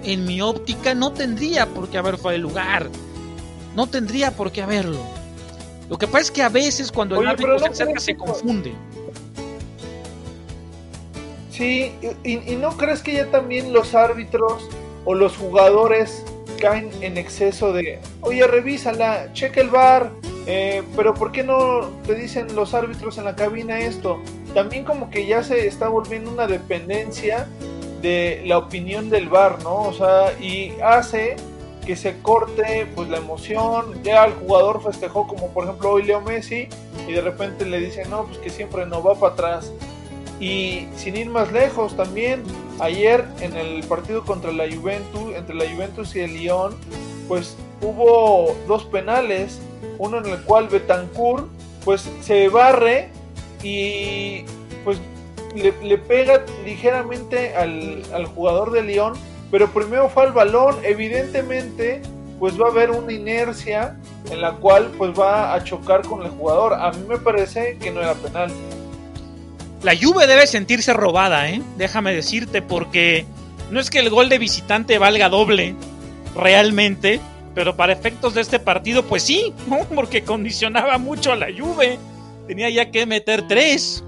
en 0.04 0.26
mi 0.26 0.42
óptica 0.42 0.94
no 0.94 1.12
tendría 1.12 1.66
por 1.66 1.90
qué 1.90 1.98
haber 1.98 2.18
fue 2.18 2.36
el 2.36 2.42
lugar. 2.42 2.90
No 3.76 3.88
tendría 3.88 4.32
por 4.32 4.52
qué 4.52 4.62
haberlo. 4.62 5.00
Lo 5.90 5.98
que 5.98 6.08
pasa 6.08 6.20
es 6.20 6.32
que 6.32 6.44
a 6.44 6.50
veces 6.50 6.92
cuando 6.92 7.20
el 7.20 7.28
árbitro 7.28 7.60
se 7.60 7.66
acerca 7.66 8.00
se 8.00 8.16
confunde. 8.16 8.74
Sí, 11.52 11.92
y, 12.24 12.52
y, 12.52 12.56
no 12.58 12.76
crees 12.76 13.02
que 13.02 13.14
ya 13.14 13.32
también 13.32 13.72
los 13.72 13.96
árbitros 13.96 14.68
o 15.06 15.14
los 15.14 15.38
jugadores 15.38 16.26
caen 16.60 16.92
en 17.02 17.18
exceso 17.18 17.72
de, 17.72 18.00
oye, 18.22 18.46
revísala, 18.46 19.32
checa 19.32 19.62
el 19.62 19.70
bar, 19.70 20.12
Eh, 20.48 20.84
pero 20.96 21.14
¿por 21.14 21.32
qué 21.32 21.44
no 21.44 21.90
te 22.06 22.14
dicen 22.14 22.56
los 22.56 22.74
árbitros 22.74 23.18
en 23.18 23.26
la 23.26 23.36
cabina 23.36 23.80
esto? 23.80 24.22
También 24.54 24.86
como 24.86 25.10
que 25.10 25.26
ya 25.26 25.44
se 25.44 25.68
está 25.68 25.90
volviendo 25.90 26.32
una 26.32 26.48
dependencia 26.48 27.48
de 28.02 28.44
la 28.46 28.60
opinión 28.60 29.10
del 29.10 29.28
bar, 29.28 29.64
¿no? 29.64 29.82
O 29.82 29.94
sea, 29.94 30.38
y 30.40 30.74
hace 30.84 31.36
que 31.86 31.96
se 31.96 32.20
corte 32.22 32.88
pues 32.96 33.10
la 33.10 33.18
emoción, 33.18 34.04
ya 34.04 34.26
el 34.26 34.34
jugador 34.34 34.82
festejó 34.84 35.28
como 35.28 35.50
por 35.50 35.66
ejemplo 35.66 35.92
hoy 35.92 36.04
Leo 36.04 36.20
Messi 36.20 36.68
y 37.08 37.12
de 37.12 37.22
repente 37.22 37.64
le 37.66 37.80
dicen 37.80 38.10
no, 38.10 38.26
pues 38.26 38.40
que 38.40 38.50
siempre 38.50 38.86
no 38.86 39.04
va 39.04 39.16
para 39.16 39.34
atrás. 39.34 39.72
Y 40.40 40.88
sin 40.98 41.16
ir 41.16 41.30
más 41.30 41.52
lejos 41.52 41.96
también, 41.96 42.44
ayer 42.80 43.24
en 43.40 43.56
el 43.56 43.84
partido 43.84 44.26
contra 44.26 44.52
la 44.52 44.66
Juventus, 44.66 45.34
entre 45.34 45.56
la 45.56 45.66
Juventus 45.72 46.16
y 46.16 46.20
el 46.20 46.34
Lyon, 46.34 46.76
pues 47.28 47.56
hubo 47.86 48.56
dos 48.68 48.84
penales, 48.86 49.60
uno 49.98 50.18
en 50.18 50.26
el 50.26 50.42
cual 50.42 50.68
Betancourt 50.68 51.48
pues 51.84 52.10
se 52.22 52.50
barre 52.50 53.10
y 53.64 54.44
pues 54.84 55.00
le, 55.56 55.98
pega 55.98 56.44
ligeramente 56.66 57.56
al, 57.56 58.26
jugador 58.34 58.72
de 58.72 58.84
Lyon, 58.84 59.14
pero 59.52 59.72
primero 59.72 60.10
fue 60.10 60.24
al 60.24 60.34
balón, 60.34 60.76
evidentemente 60.84 62.02
pues 62.40 62.60
va 62.60 62.68
a 62.68 62.72
haber 62.72 62.92
una 62.92 63.14
inercia 63.14 63.98
en 64.30 64.42
la 64.42 64.54
cual 64.54 64.92
pues 64.98 65.18
va 65.18 65.54
a 65.54 65.64
chocar 65.64 66.02
con 66.02 66.24
el 66.24 66.30
jugador. 66.32 66.74
A 66.74 66.92
mí 66.92 67.06
me 67.08 67.18
parece 67.18 67.78
que 67.78 67.92
no 67.92 68.02
era 68.02 68.14
penal. 68.16 68.52
La 69.84 69.96
Juve 69.96 70.28
debe 70.28 70.46
sentirse 70.48 70.92
robada, 70.94 71.50
¿eh? 71.50 71.62
Déjame 71.78 72.14
decirte, 72.14 72.62
porque 72.62 73.26
no 73.72 73.80
es 73.80 73.90
que 73.90 74.00
el 74.00 74.10
gol 74.10 74.28
de 74.28 74.38
visitante 74.38 74.98
valga 74.98 75.30
doble, 75.30 75.76
realmente, 76.36 77.22
pero 77.56 77.76
para 77.76 77.94
efectos 77.94 78.34
de 78.34 78.42
este 78.42 78.60
partido, 78.60 79.04
pues 79.06 79.24
sí, 79.24 79.54
porque 79.96 80.24
condicionaba 80.24 80.98
mucho 80.98 81.32
a 81.32 81.38
la 81.38 81.48
Juve. 81.48 81.98
Tenía 82.48 82.70
ya 82.70 82.92
que 82.92 83.06
meter 83.06 83.48
tres. 83.48 84.04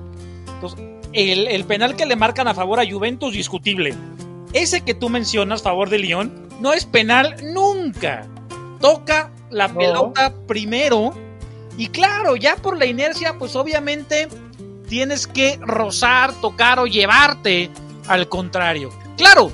Entonces, 0.54 0.80
el, 1.14 1.48
el, 1.48 1.64
penal 1.64 1.96
que 1.96 2.06
le 2.06 2.18
marcan 2.18 2.50
a 2.50 2.54
favor 2.54 2.80
a 2.80 2.86
Juventus, 2.88 3.34
discutible. 3.34 3.96
Ese 4.52 4.82
que 4.82 4.94
tú 4.94 5.10
mencionas, 5.10 5.62
favor 5.62 5.90
de 5.90 6.00
Lyon, 6.00 6.50
no 6.60 6.74
es 6.74 6.86
penal 6.86 7.36
nunca. 7.42 8.28
Toca 8.82 9.32
la 9.50 9.70
pelota 9.70 10.34
primero. 10.46 11.14
Y 11.78 11.88
claro, 11.88 12.36
ya 12.36 12.58
por 12.58 12.78
la 12.78 12.86
inercia, 12.86 13.38
pues 13.40 13.56
obviamente 13.56 14.28
tienes 14.90 15.26
que 15.26 15.58
rozar, 15.62 16.34
tocar 16.42 16.80
o 16.80 16.86
llevarte 16.86 17.70
al 18.08 18.28
contrario. 18.28 18.90
Claro, 19.16 19.52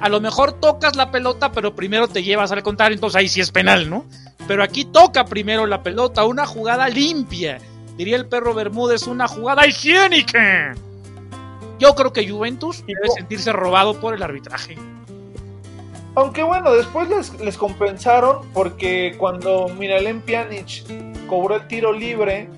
a 0.00 0.08
lo 0.08 0.20
mejor 0.20 0.52
tocas 0.52 0.96
la 0.96 1.10
pelota, 1.10 1.52
pero 1.52 1.74
primero 1.74 2.08
te 2.08 2.22
llevas 2.22 2.52
al 2.52 2.62
contrario, 2.62 2.94
entonces 2.94 3.16
ahí 3.16 3.28
sí 3.28 3.40
es 3.40 3.50
penal, 3.50 3.88
¿no? 3.90 4.04
Pero 4.48 4.62
aquí 4.62 4.84
toca 4.84 5.24
primero 5.24 5.66
la 5.66 5.82
pelota, 5.82 6.24
una 6.24 6.46
jugada 6.46 6.88
limpia. 6.88 7.58
Diría 7.96 8.16
el 8.16 8.26
perro 8.26 8.54
Bermúdez, 8.54 9.06
una 9.06 9.28
jugada 9.28 9.66
higiénica. 9.66 10.74
Yo 11.78 11.94
creo 11.94 12.12
que 12.12 12.28
Juventus 12.28 12.84
debe 12.86 13.08
sentirse 13.14 13.52
robado 13.52 14.00
por 14.00 14.14
el 14.14 14.22
arbitraje. 14.22 14.76
Aunque 16.14 16.42
bueno, 16.42 16.72
después 16.72 17.08
les, 17.08 17.38
les 17.40 17.56
compensaron 17.56 18.38
porque 18.52 19.14
cuando 19.18 19.68
Miralem 19.68 20.20
Pjanic 20.22 20.84
cobró 21.26 21.56
el 21.56 21.68
tiro 21.68 21.92
libre, 21.92 22.48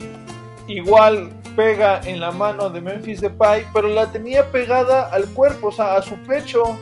igual 0.66 1.30
pega 1.54 2.00
en 2.04 2.20
la 2.20 2.30
mano 2.30 2.70
de 2.70 2.80
Memphis 2.80 3.20
Depay, 3.20 3.66
pero 3.72 3.88
la 3.88 4.11
tenía 4.11 4.50
pegada 4.50 5.08
al 5.12 5.26
cuerpo, 5.26 5.68
o 5.68 5.72
sea, 5.72 5.96
a 5.96 6.02
su 6.02 6.16
pecho. 6.22 6.78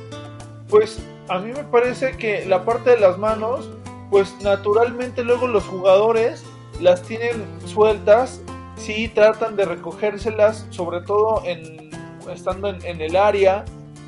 Pues 0.71 1.00
a 1.29 1.39
mí 1.39 1.53
me 1.53 1.65
parece 1.65 2.17
que 2.17 2.45
la 2.47 2.65
parte 2.65 2.91
de 2.91 3.00
las 3.00 3.19
manos, 3.19 3.69
pues 4.11 4.35
naturalmente 4.43 5.25
luego 5.25 5.47
los 5.47 5.65
jugadores 5.65 6.45
las 6.81 7.03
tienen 7.03 7.45
sueltas, 7.67 8.41
sí 8.77 9.09
tratan 9.09 9.57
de 9.57 9.65
recogérselas, 9.65 10.67
sobre 10.71 11.00
todo 11.03 11.43
en, 11.45 11.91
estando 12.33 12.69
en, 12.69 12.85
en 12.85 13.00
el 13.00 13.17
área. 13.17 13.65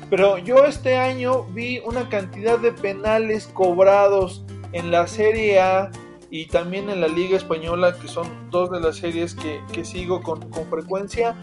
Pero 0.09 0.37
yo 0.37 0.65
este 0.65 0.97
año 0.97 1.43
vi 1.53 1.79
una 1.79 2.07
cantidad 2.09 2.57
de 2.59 2.71
penales 2.71 3.47
cobrados 3.47 4.43
en 4.73 4.91
la 4.91 5.07
Serie 5.07 5.59
A 5.59 5.91
y 6.33 6.47
también 6.47 6.89
en 6.89 6.99
la 6.99 7.07
Liga 7.07 7.37
Española, 7.37 7.95
que 8.01 8.07
son 8.07 8.27
dos 8.49 8.71
de 8.71 8.79
las 8.79 8.97
series 8.97 9.35
que, 9.35 9.85
sigo 9.85 10.19
con, 10.23 10.41
frecuencia, 10.67 11.35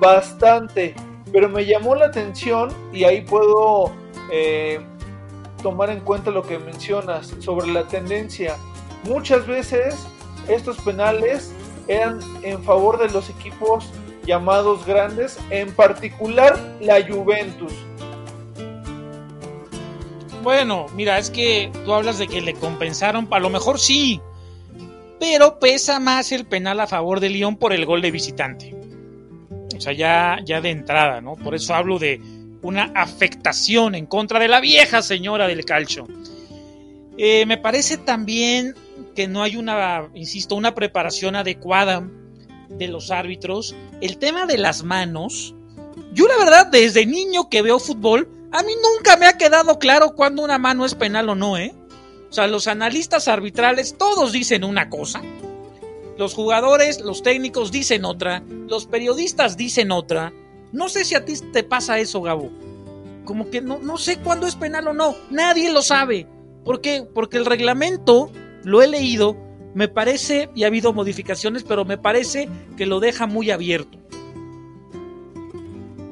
bastante. 0.00 0.94
Pero 1.32 1.48
me 1.48 1.64
llamó 1.64 1.94
la 1.94 2.06
atención 2.06 2.68
y 2.92 3.04
ahí 3.04 3.22
puedo 3.22 3.90
eh, 4.30 4.80
tomar 5.62 5.90
en 5.90 6.00
cuenta 6.00 6.30
lo 6.30 6.42
que 6.42 6.58
mencionas 6.58 7.34
sobre 7.40 7.66
la 7.72 7.86
tendencia. 7.88 8.56
Muchas 9.04 9.46
veces 9.46 10.06
estos 10.48 10.76
penales 10.78 11.52
eran 11.88 12.20
en 12.42 12.62
favor 12.62 12.98
de 12.98 13.12
los 13.12 13.30
equipos 13.30 13.90
llamados 14.26 14.86
grandes, 14.86 15.38
en 15.50 15.72
particular 15.72 16.58
la 16.80 17.06
Juventus. 17.06 17.72
Bueno, 20.42 20.86
mira, 20.94 21.18
es 21.18 21.30
que 21.30 21.70
tú 21.84 21.94
hablas 21.94 22.18
de 22.18 22.28
que 22.28 22.42
le 22.42 22.54
compensaron, 22.54 23.26
a 23.30 23.38
lo 23.38 23.48
mejor 23.48 23.78
sí, 23.78 24.20
pero 25.18 25.58
pesa 25.58 26.00
más 26.00 26.32
el 26.32 26.44
penal 26.44 26.80
a 26.80 26.86
favor 26.86 27.20
de 27.20 27.30
Lyon 27.30 27.56
por 27.56 27.72
el 27.72 27.86
gol 27.86 28.02
de 28.02 28.10
visitante. 28.10 28.74
O 29.74 29.80
sea, 29.80 29.94
ya, 29.94 30.38
ya 30.44 30.60
de 30.60 30.70
entrada, 30.70 31.20
¿no? 31.22 31.36
Por 31.36 31.54
eso 31.54 31.74
hablo 31.74 31.98
de 31.98 32.20
una 32.64 32.90
afectación 32.94 33.94
en 33.94 34.06
contra 34.06 34.40
de 34.40 34.48
la 34.48 34.60
vieja 34.60 35.02
señora 35.02 35.46
del 35.46 35.64
calcio. 35.64 36.08
Eh, 37.16 37.46
me 37.46 37.58
parece 37.58 37.98
también 37.98 38.74
que 39.14 39.28
no 39.28 39.42
hay 39.42 39.56
una, 39.56 40.08
insisto, 40.14 40.56
una 40.56 40.74
preparación 40.74 41.36
adecuada 41.36 42.08
de 42.70 42.88
los 42.88 43.10
árbitros. 43.10 43.76
El 44.00 44.18
tema 44.18 44.46
de 44.46 44.58
las 44.58 44.82
manos. 44.82 45.54
Yo 46.12 46.26
la 46.26 46.38
verdad, 46.38 46.66
desde 46.66 47.06
niño 47.06 47.48
que 47.50 47.62
veo 47.62 47.78
fútbol, 47.78 48.28
a 48.50 48.62
mí 48.62 48.72
nunca 48.82 49.16
me 49.16 49.26
ha 49.26 49.36
quedado 49.36 49.78
claro 49.78 50.14
cuándo 50.14 50.42
una 50.42 50.58
mano 50.58 50.84
es 50.84 50.94
penal 50.94 51.28
o 51.28 51.34
no, 51.34 51.58
¿eh? 51.58 51.74
O 52.30 52.32
sea, 52.32 52.46
los 52.46 52.66
analistas 52.66 53.28
arbitrales 53.28 53.96
todos 53.96 54.32
dicen 54.32 54.64
una 54.64 54.88
cosa, 54.88 55.22
los 56.16 56.34
jugadores, 56.34 57.00
los 57.00 57.22
técnicos 57.22 57.70
dicen 57.72 58.04
otra, 58.04 58.42
los 58.48 58.86
periodistas 58.86 59.56
dicen 59.56 59.92
otra. 59.92 60.32
No 60.74 60.88
sé 60.88 61.04
si 61.04 61.14
a 61.14 61.24
ti 61.24 61.34
te 61.52 61.62
pasa 61.62 61.98
eso, 62.00 62.20
Gabo. 62.20 62.50
Como 63.24 63.48
que 63.48 63.62
no, 63.62 63.78
no 63.78 63.96
sé 63.96 64.18
cuándo 64.18 64.46
es 64.46 64.56
penal 64.56 64.88
o 64.88 64.92
no. 64.92 65.14
Nadie 65.30 65.72
lo 65.72 65.80
sabe. 65.82 66.26
¿Por 66.64 66.80
qué? 66.80 67.06
Porque 67.14 67.36
el 67.36 67.46
reglamento, 67.46 68.30
lo 68.64 68.82
he 68.82 68.88
leído, 68.88 69.36
me 69.74 69.86
parece, 69.86 70.50
y 70.54 70.64
ha 70.64 70.66
habido 70.66 70.92
modificaciones, 70.92 71.62
pero 71.62 71.84
me 71.84 71.96
parece 71.96 72.48
que 72.76 72.86
lo 72.86 72.98
deja 73.00 73.26
muy 73.26 73.52
abierto. 73.52 73.98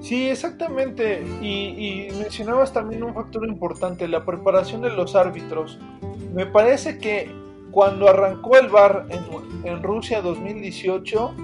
Sí, 0.00 0.28
exactamente. 0.28 1.22
Y, 1.40 2.08
mencionabas 2.18 2.72
también 2.72 3.02
un 3.02 3.14
factor 3.14 3.44
importante, 3.48 4.06
la 4.06 4.24
preparación 4.24 4.82
de 4.82 4.90
los 4.90 5.16
árbitros. 5.16 5.78
Me 6.34 6.46
parece 6.46 6.98
que 6.98 7.30
cuando 7.72 8.08
arrancó 8.08 8.56
el 8.58 8.68
VAR 8.68 9.08
en, 9.64 9.82
Rusia 9.82 10.20
2018 10.20 11.34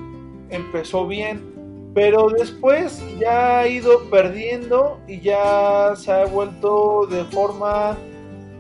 empezó 0.51 1.07
bien, 1.07 1.58
pero 1.95 2.29
después 2.29 3.03
ya 3.19 3.61
ha 3.61 3.69
ido 3.69 4.09
perdiendo 4.11 5.01
y 5.07 5.21
ya 5.21 5.93
se 5.97 6.13
ha 6.13 6.27
vuelto 6.27 7.07
de 7.07 7.25
forma, 7.25 7.97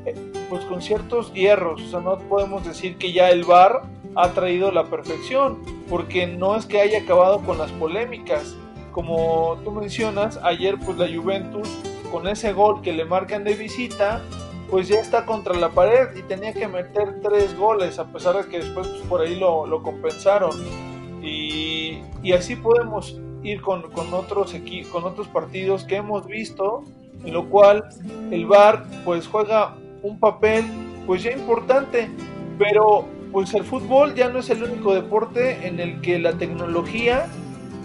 eh, 0.04 0.14
pues 0.48 0.64
con 0.64 0.82
ciertos 0.82 1.32
hierros. 1.32 1.82
O 1.82 1.88
sea, 1.88 2.00
no 2.00 2.18
podemos 2.18 2.64
decir 2.64 2.96
que 2.96 3.12
ya 3.12 3.30
el 3.30 3.44
VAR 3.44 3.82
ha 4.14 4.30
traído 4.32 4.72
la 4.72 4.84
perfección, 4.84 5.58
porque 5.88 6.26
no 6.26 6.56
es 6.56 6.66
que 6.66 6.80
haya 6.80 7.00
acabado 7.00 7.40
con 7.40 7.58
las 7.58 7.70
polémicas 7.72 8.56
como 8.98 9.60
tú 9.62 9.70
mencionas, 9.70 10.40
ayer 10.42 10.76
pues 10.84 10.98
la 10.98 11.06
Juventus 11.06 11.68
con 12.10 12.26
ese 12.26 12.52
gol 12.52 12.82
que 12.82 12.92
le 12.92 13.04
marcan 13.04 13.44
de 13.44 13.54
visita, 13.54 14.20
pues 14.68 14.88
ya 14.88 14.98
está 14.98 15.24
contra 15.24 15.54
la 15.54 15.68
pared 15.68 16.16
y 16.16 16.22
tenía 16.22 16.52
que 16.52 16.66
meter 16.66 17.20
tres 17.22 17.56
goles, 17.56 18.00
a 18.00 18.06
pesar 18.06 18.36
de 18.36 18.50
que 18.50 18.58
después 18.58 18.88
pues, 18.88 19.02
por 19.02 19.20
ahí 19.20 19.38
lo, 19.38 19.82
compensaron. 19.84 20.50
Y, 21.22 22.00
así 22.32 22.56
podemos 22.56 23.18
ir 23.42 23.60
con, 23.60 23.84
otros 24.12 24.54
con 24.90 25.04
otros 25.04 25.28
partidos 25.28 25.84
que 25.84 25.96
hemos 25.96 26.26
visto, 26.26 26.84
en 27.24 27.32
lo 27.32 27.48
cual 27.48 27.84
el 28.30 28.46
VAR 28.46 28.84
pues 29.04 29.26
juega 29.26 29.76
un 30.02 30.20
papel 30.20 30.64
pues 31.06 31.22
ya 31.22 31.32
importante, 31.32 32.08
pero 32.58 33.06
pues 33.32 33.54
el 33.54 33.64
fútbol 33.64 34.14
ya 34.14 34.28
no 34.28 34.40
es 34.40 34.50
el 34.50 34.62
único 34.62 34.94
deporte 34.94 35.66
en 35.66 35.80
el 35.80 36.00
que 36.00 36.18
la 36.18 36.34
tecnología 36.34 37.26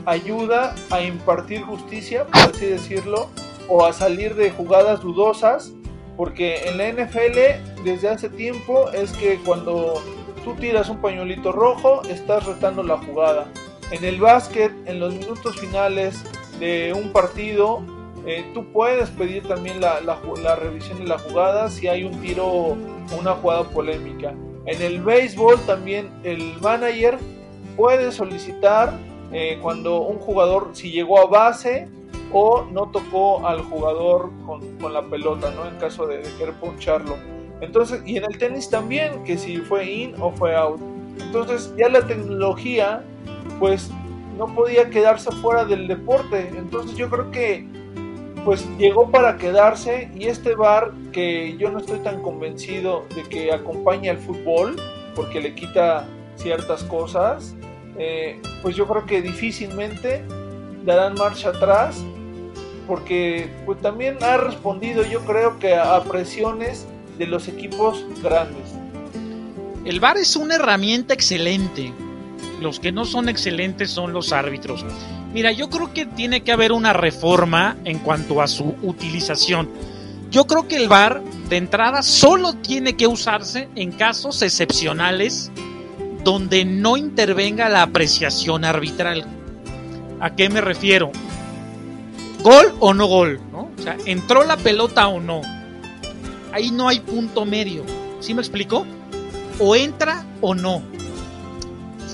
ayuda 0.06 0.75
a 0.90 1.02
impartir 1.02 1.62
justicia, 1.62 2.25
por 2.25 2.52
así 2.54 2.66
decirlo, 2.66 3.30
o 3.68 3.86
a 3.86 3.94
salir 3.94 4.36
de 4.36 4.52
jugadas 4.52 5.02
dudosas, 5.02 5.72
porque 6.18 6.68
en 6.68 6.78
la 6.78 6.90
NFL 6.90 7.84
desde 7.84 8.10
hace 8.10 8.30
tiempo 8.30 8.90
es 8.92 9.12
que 9.13 9.40
cuando 9.46 10.02
tú 10.44 10.54
tiras 10.56 10.90
un 10.90 10.98
pañuelito 10.98 11.52
rojo, 11.52 12.02
estás 12.10 12.46
retando 12.46 12.84
la 12.84 12.98
jugada. 12.98 13.48
En 13.92 14.04
el 14.04 14.20
básquet, 14.20 14.72
en 14.86 15.00
los 15.00 15.14
minutos 15.14 15.60
finales 15.60 16.24
de 16.60 16.94
un 16.94 17.12
partido, 17.12 17.82
eh, 18.26 18.46
tú 18.54 18.66
puedes 18.72 19.10
pedir 19.10 19.44
también 19.44 19.82
la, 19.82 20.00
revisión 20.56 21.00
de 21.00 21.06
la 21.06 21.18
jugada 21.18 21.70
si 21.70 21.88
hay 21.88 22.04
un 22.04 22.20
tiro 22.22 22.48
o 22.48 22.78
una 23.20 23.34
jugada 23.34 23.64
polémica. 23.66 24.34
En 24.66 24.82
el 24.82 25.02
béisbol 25.02 25.60
también 25.66 26.10
el 26.24 26.58
manager 26.62 27.18
puede 27.76 28.12
solicitar 28.12 28.94
eh, 29.34 29.60
cuando 29.62 30.02
un 30.02 30.20
jugador 30.20 30.70
si 30.74 30.92
llegó 30.92 31.20
a 31.20 31.26
base 31.26 31.90
o 32.32 32.66
no 32.72 32.90
tocó 32.92 33.46
al 33.46 33.62
jugador 33.62 34.32
con, 34.46 34.94
la 34.94 35.02
pelota, 35.04 35.52
¿no? 35.52 35.68
En 35.68 35.76
caso 35.76 36.08
de, 36.08 36.20
de, 36.20 36.34
querer 36.38 36.54
poncharlo. 36.56 37.18
Entonces, 37.63 38.01
y 38.05 38.17
en 38.17 38.25
el 38.25 38.38
tenis 38.38 38.70
también, 38.70 39.24
que 39.24 39.38
si 39.38 39.58
fue 39.58 39.89
in 39.89 40.15
o 40.20 40.32
fue 40.32 40.55
out. 40.55 40.82
Entonces, 41.20 41.74
ya 41.77 41.89
la 41.89 42.05
tecnología, 42.05 43.03
pues, 43.60 43.89
no 44.38 44.53
podía 44.53 44.89
quedarse 44.89 45.32
fuera 45.32 45.63
del 45.65 45.88
deporte. 45.88 46.50
Entonces, 46.58 46.98
yo 46.98 47.10
creo 47.10 47.32
que, 47.32 47.65
pues, 48.46 48.67
llegó 48.77 49.10
para 49.10 49.38
quedarse 49.38 50.12
y 50.15 50.25
este 50.25 50.55
bar, 50.55 50.91
que 51.12 51.55
yo 51.58 51.72
no 51.72 51.79
estoy 51.79 52.00
tan 52.00 52.22
convencido 52.22 53.05
de 53.15 53.24
que 53.24 53.51
acompañe 53.51 54.10
al 54.10 54.17
fútbol, 54.17 54.75
porque 55.15 55.39
le 55.39 55.53
quita 55.53 56.08
ciertas 56.36 56.84
cosas, 56.84 57.55
eh, 57.98 58.41
pues 58.62 58.75
yo 58.75 58.88
creo 58.88 59.05
que 59.05 59.22
difícilmente 59.22 60.24
darán 60.84 61.13
marcha 61.13 61.50
atrás 61.50 62.03
porque 62.88 63.50
pues 63.65 63.79
también 63.82 64.17
ha 64.22 64.38
respondido 64.38 65.03
yo 65.03 65.22
creo 65.22 65.60
que 65.60 65.75
a 65.75 66.01
presiones 66.03 66.88
de 67.24 67.30
los 67.30 67.48
equipos 67.48 68.03
grandes. 68.22 68.63
El 69.86 70.01
VAR 70.01 70.18
es 70.18 70.36
una 70.36 70.56
herramienta 70.56 71.13
excelente. 71.13 71.94
Los 72.62 72.82
que 72.82 72.92
no 72.92 73.06
son 73.06 73.30
excelentes 73.30 73.92
son 73.92 74.12
los 74.12 74.34
árbitros. 74.34 74.86
Mira, 75.34 75.53
yo 75.53 75.70
creo 75.70 75.94
que 75.94 76.06
tiene 76.06 76.42
que 76.42 76.51
haber 76.51 76.74
una 76.74 76.92
reforma 76.92 77.77
en 77.86 78.00
cuanto 78.00 78.42
a 78.42 78.48
su 78.48 78.75
utilización. 78.82 79.70
Yo 80.32 80.46
creo 80.48 80.68
que 80.68 80.75
el 80.75 80.89
VAR 80.89 81.22
de 81.50 81.58
entrada 81.58 82.03
solo 82.03 82.56
tiene 82.56 82.98
que 82.98 83.08
usarse 83.08 83.70
en 83.75 83.94
casos 83.94 84.42
excepcionales 84.42 85.50
donde 86.25 86.65
no 86.65 86.98
intervenga 86.98 87.70
la 87.70 87.84
apreciación 87.84 88.65
arbitral. 88.65 89.25
¿A 90.20 90.36
qué 90.36 90.50
me 90.50 90.60
refiero? 90.60 91.12
Gol 92.42 92.74
o 92.80 92.94
no 92.94 93.08
gol, 93.08 93.39
¿no? 93.51 93.70
O 93.77 93.82
sea, 93.82 93.96
entró 94.06 94.44
la 94.44 94.58
pelota 94.58 95.08
o 95.08 95.22
no. 95.22 95.42
Ahí 96.53 96.72
no 96.72 96.88
hay 96.88 97.01
punto 97.01 97.45
medio. 97.45 97.83
¿Sí 98.22 98.33
me 98.33 98.41
explico? 98.41 98.86
O 99.60 99.75
entra 99.75 100.25
o 100.39 100.55
no. 100.55 100.81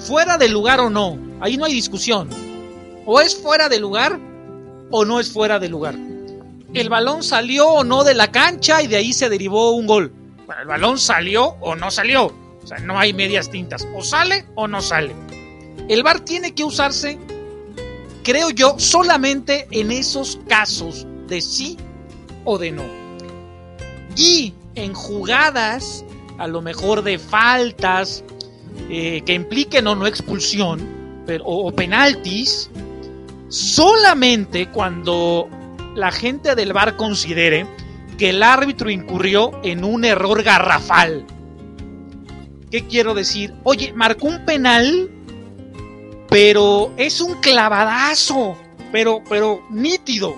Fuera 0.07 0.37
de 0.37 0.49
lugar 0.49 0.79
o 0.79 0.89
no. 0.89 1.17
Ahí 1.39 1.57
no 1.57 1.65
hay 1.65 1.73
discusión. 1.73 2.29
O 3.05 3.21
es 3.21 3.37
fuera 3.37 3.69
de 3.69 3.79
lugar 3.79 4.19
o 4.89 5.05
no 5.05 5.19
es 5.19 5.31
fuera 5.31 5.59
de 5.59 5.69
lugar. 5.69 5.95
El 6.73 6.89
balón 6.89 7.21
salió 7.21 7.67
o 7.67 7.83
no 7.83 8.03
de 8.03 8.15
la 8.15 8.31
cancha 8.31 8.81
y 8.81 8.87
de 8.87 8.95
ahí 8.95 9.13
se 9.13 9.29
derivó 9.29 9.71
un 9.71 9.85
gol. 9.85 10.11
Bueno, 10.47 10.63
el 10.63 10.67
balón 10.67 10.97
salió 10.97 11.55
o 11.59 11.75
no 11.75 11.91
salió 11.91 12.33
sea, 12.69 12.79
no 12.79 12.97
hay 12.97 13.13
medias 13.13 13.49
tintas. 13.49 13.87
O 13.95 14.03
sale 14.03 14.45
o 14.55 14.67
no 14.67 14.81
sale. 14.81 15.13
El 15.87 16.03
VAR 16.03 16.21
tiene 16.21 16.53
que 16.53 16.63
usarse, 16.63 17.17
creo 18.23 18.51
yo, 18.51 18.75
solamente 18.77 19.67
en 19.71 19.91
esos 19.91 20.39
casos 20.47 21.05
de 21.27 21.41
sí 21.41 21.77
o 22.45 22.57
de 22.57 22.71
no. 22.71 22.98
Y 24.19 24.53
en 24.75 24.93
jugadas, 24.93 26.03
a 26.37 26.47
lo 26.47 26.61
mejor 26.61 27.03
de 27.03 27.17
faltas 27.17 28.23
eh, 28.89 29.21
que 29.25 29.33
impliquen 29.33 29.87
o 29.87 29.95
no 29.95 30.07
expulsión, 30.07 31.23
pero, 31.25 31.45
o 31.45 31.71
penaltis, 31.71 32.69
solamente 33.47 34.69
cuando 34.69 35.47
la 35.95 36.11
gente 36.11 36.55
del 36.55 36.73
VAR 36.73 36.97
considere 36.97 37.65
que 38.17 38.31
el 38.31 38.43
árbitro 38.43 38.89
incurrió 38.89 39.51
en 39.63 39.83
un 39.85 40.03
error 40.03 40.43
garrafal 40.43 41.25
¿Qué 42.71 42.85
quiero 42.85 43.15
decir? 43.15 43.53
Oye, 43.63 43.93
marcó 43.93 44.27
un 44.27 44.45
penal, 44.45 45.09
pero 46.29 46.93
es 46.97 47.19
un 47.19 47.35
clavadazo, 47.41 48.55
pero, 48.91 49.23
pero 49.27 49.63
nítido. 49.71 50.35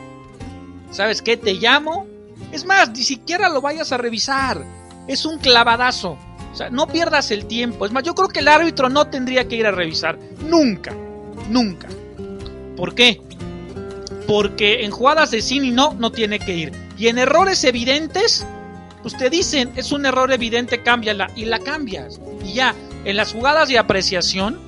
¿Sabes 0.92 1.22
qué? 1.22 1.36
Te 1.36 1.56
llamo. 1.56 2.08
Es 2.52 2.66
más, 2.66 2.90
ni 2.90 3.04
siquiera 3.04 3.50
lo 3.50 3.62
vayas 3.62 3.92
a 3.92 3.98
revisar. 3.98 4.64
Es 5.08 5.26
un 5.26 5.40
clavadazo. 5.40 6.18
O 6.52 6.56
sea, 6.56 6.70
no 6.70 6.88
pierdas 6.88 7.32
el 7.32 7.46
tiempo. 7.46 7.86
Es 7.86 7.92
más, 7.92 8.04
yo 8.04 8.14
creo 8.14 8.28
que 8.28 8.40
el 8.40 8.48
árbitro 8.48 8.90
no 8.90 9.08
tendría 9.08 9.48
que 9.48 9.56
ir 9.56 9.66
a 9.66 9.72
revisar. 9.72 10.18
Nunca. 10.48 10.94
Nunca. 11.50 11.88
¿Por 12.76 12.94
qué? 12.94 13.22
Porque 14.28 14.84
en 14.84 14.92
jugadas 14.92 15.32
de 15.32 15.42
cine 15.42 15.72
no, 15.72 15.94
no 15.94 16.12
tiene 16.12 16.40
que 16.40 16.56
ir. 16.56 16.72
Y 16.98 17.08
en 17.08 17.18
errores 17.18 17.64
evidentes, 17.64 18.46
pues 19.02 19.18
te 19.18 19.30
dicen, 19.30 19.72
es 19.76 19.92
un 19.92 20.06
error 20.06 20.32
evidente, 20.32 20.84
cámbiala 20.84 21.32
y 21.36 21.46
la 21.46 21.60
cambias. 21.60 22.20
Y 22.46 22.54
ya, 22.54 22.76
en 23.06 23.18
las 23.18 23.34
jugadas 23.34 23.70
de 23.70 23.78
apreciación 23.78 24.60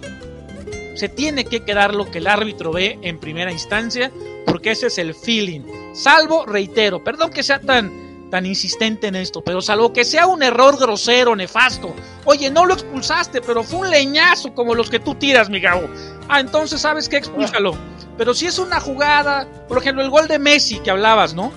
se 0.95 1.09
tiene 1.09 1.45
que 1.45 1.63
quedar 1.63 1.93
lo 1.93 2.09
que 2.09 2.19
el 2.19 2.27
árbitro 2.27 2.71
ve 2.71 2.97
en 3.01 3.19
primera 3.19 3.51
instancia, 3.51 4.11
porque 4.45 4.71
ese 4.71 4.87
es 4.87 4.97
el 4.97 5.13
feeling. 5.13 5.61
Salvo, 5.93 6.45
reitero, 6.45 7.03
perdón 7.03 7.31
que 7.31 7.43
sea 7.43 7.59
tan, 7.59 8.29
tan 8.29 8.45
insistente 8.45 9.07
en 9.07 9.15
esto, 9.15 9.43
pero 9.43 9.61
salvo 9.61 9.93
que 9.93 10.03
sea 10.03 10.27
un 10.27 10.41
error 10.41 10.77
grosero, 10.79 11.35
nefasto. 11.35 11.93
Oye, 12.25 12.49
no 12.49 12.65
lo 12.65 12.73
expulsaste, 12.73 13.41
pero 13.41 13.63
fue 13.63 13.81
un 13.81 13.91
leñazo 13.91 14.53
como 14.55 14.73
los 14.73 14.89
que 14.89 14.99
tú 14.99 15.15
tiras, 15.15 15.49
mi 15.49 15.59
gabo. 15.59 15.87
Ah, 16.27 16.39
entonces 16.39 16.81
sabes 16.81 17.07
que 17.07 17.17
expúlsalo. 17.17 17.75
Pero 18.17 18.33
si 18.33 18.45
es 18.45 18.59
una 18.59 18.79
jugada, 18.79 19.47
por 19.67 19.77
ejemplo, 19.77 20.03
el 20.03 20.09
gol 20.09 20.27
de 20.27 20.39
Messi 20.39 20.79
que 20.79 20.91
hablabas, 20.91 21.33
¿no? 21.33 21.51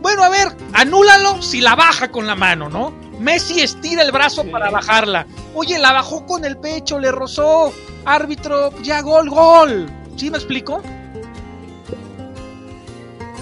Bueno, 0.00 0.22
a 0.22 0.28
ver, 0.28 0.48
anúlalo 0.72 1.42
si 1.42 1.60
la 1.60 1.74
baja 1.74 2.10
con 2.10 2.26
la 2.26 2.34
mano, 2.34 2.68
¿no? 2.68 2.92
Messi 3.18 3.60
estira 3.60 4.02
el 4.02 4.12
brazo 4.12 4.44
para 4.44 4.70
bajarla. 4.70 5.26
Oye, 5.54 5.78
la 5.78 5.92
bajó 5.92 6.24
con 6.24 6.44
el 6.44 6.56
pecho, 6.56 6.98
le 6.98 7.10
rozó. 7.10 7.72
Árbitro, 8.04 8.72
ya 8.82 9.00
gol, 9.02 9.28
gol. 9.28 9.90
¿Sí 10.16 10.30
me 10.30 10.38
explico? 10.38 10.82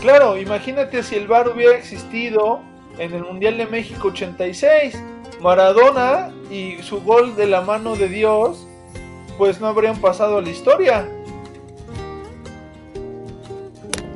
Claro, 0.01 0.37
imagínate 0.39 1.03
si 1.03 1.17
el 1.17 1.27
VAR 1.27 1.49
hubiera 1.49 1.77
existido 1.77 2.61
en 2.99 3.13
el 3.15 3.25
Mundial 3.25 3.59
de 3.59 3.67
México 3.67 4.09
86. 4.09 5.03
Maradona 5.41 6.33
y 6.51 6.83
su 6.83 7.03
gol 7.03 7.37
de 7.37 7.47
la 7.47 7.61
mano 7.61 7.97
de 7.97 8.09
Dios, 8.09 8.67
pues 9.37 9.61
no 9.61 9.67
habrían 9.67 10.01
pasado 10.01 10.39
a 10.39 10.43
la 10.43 10.49
historia. 10.49 11.09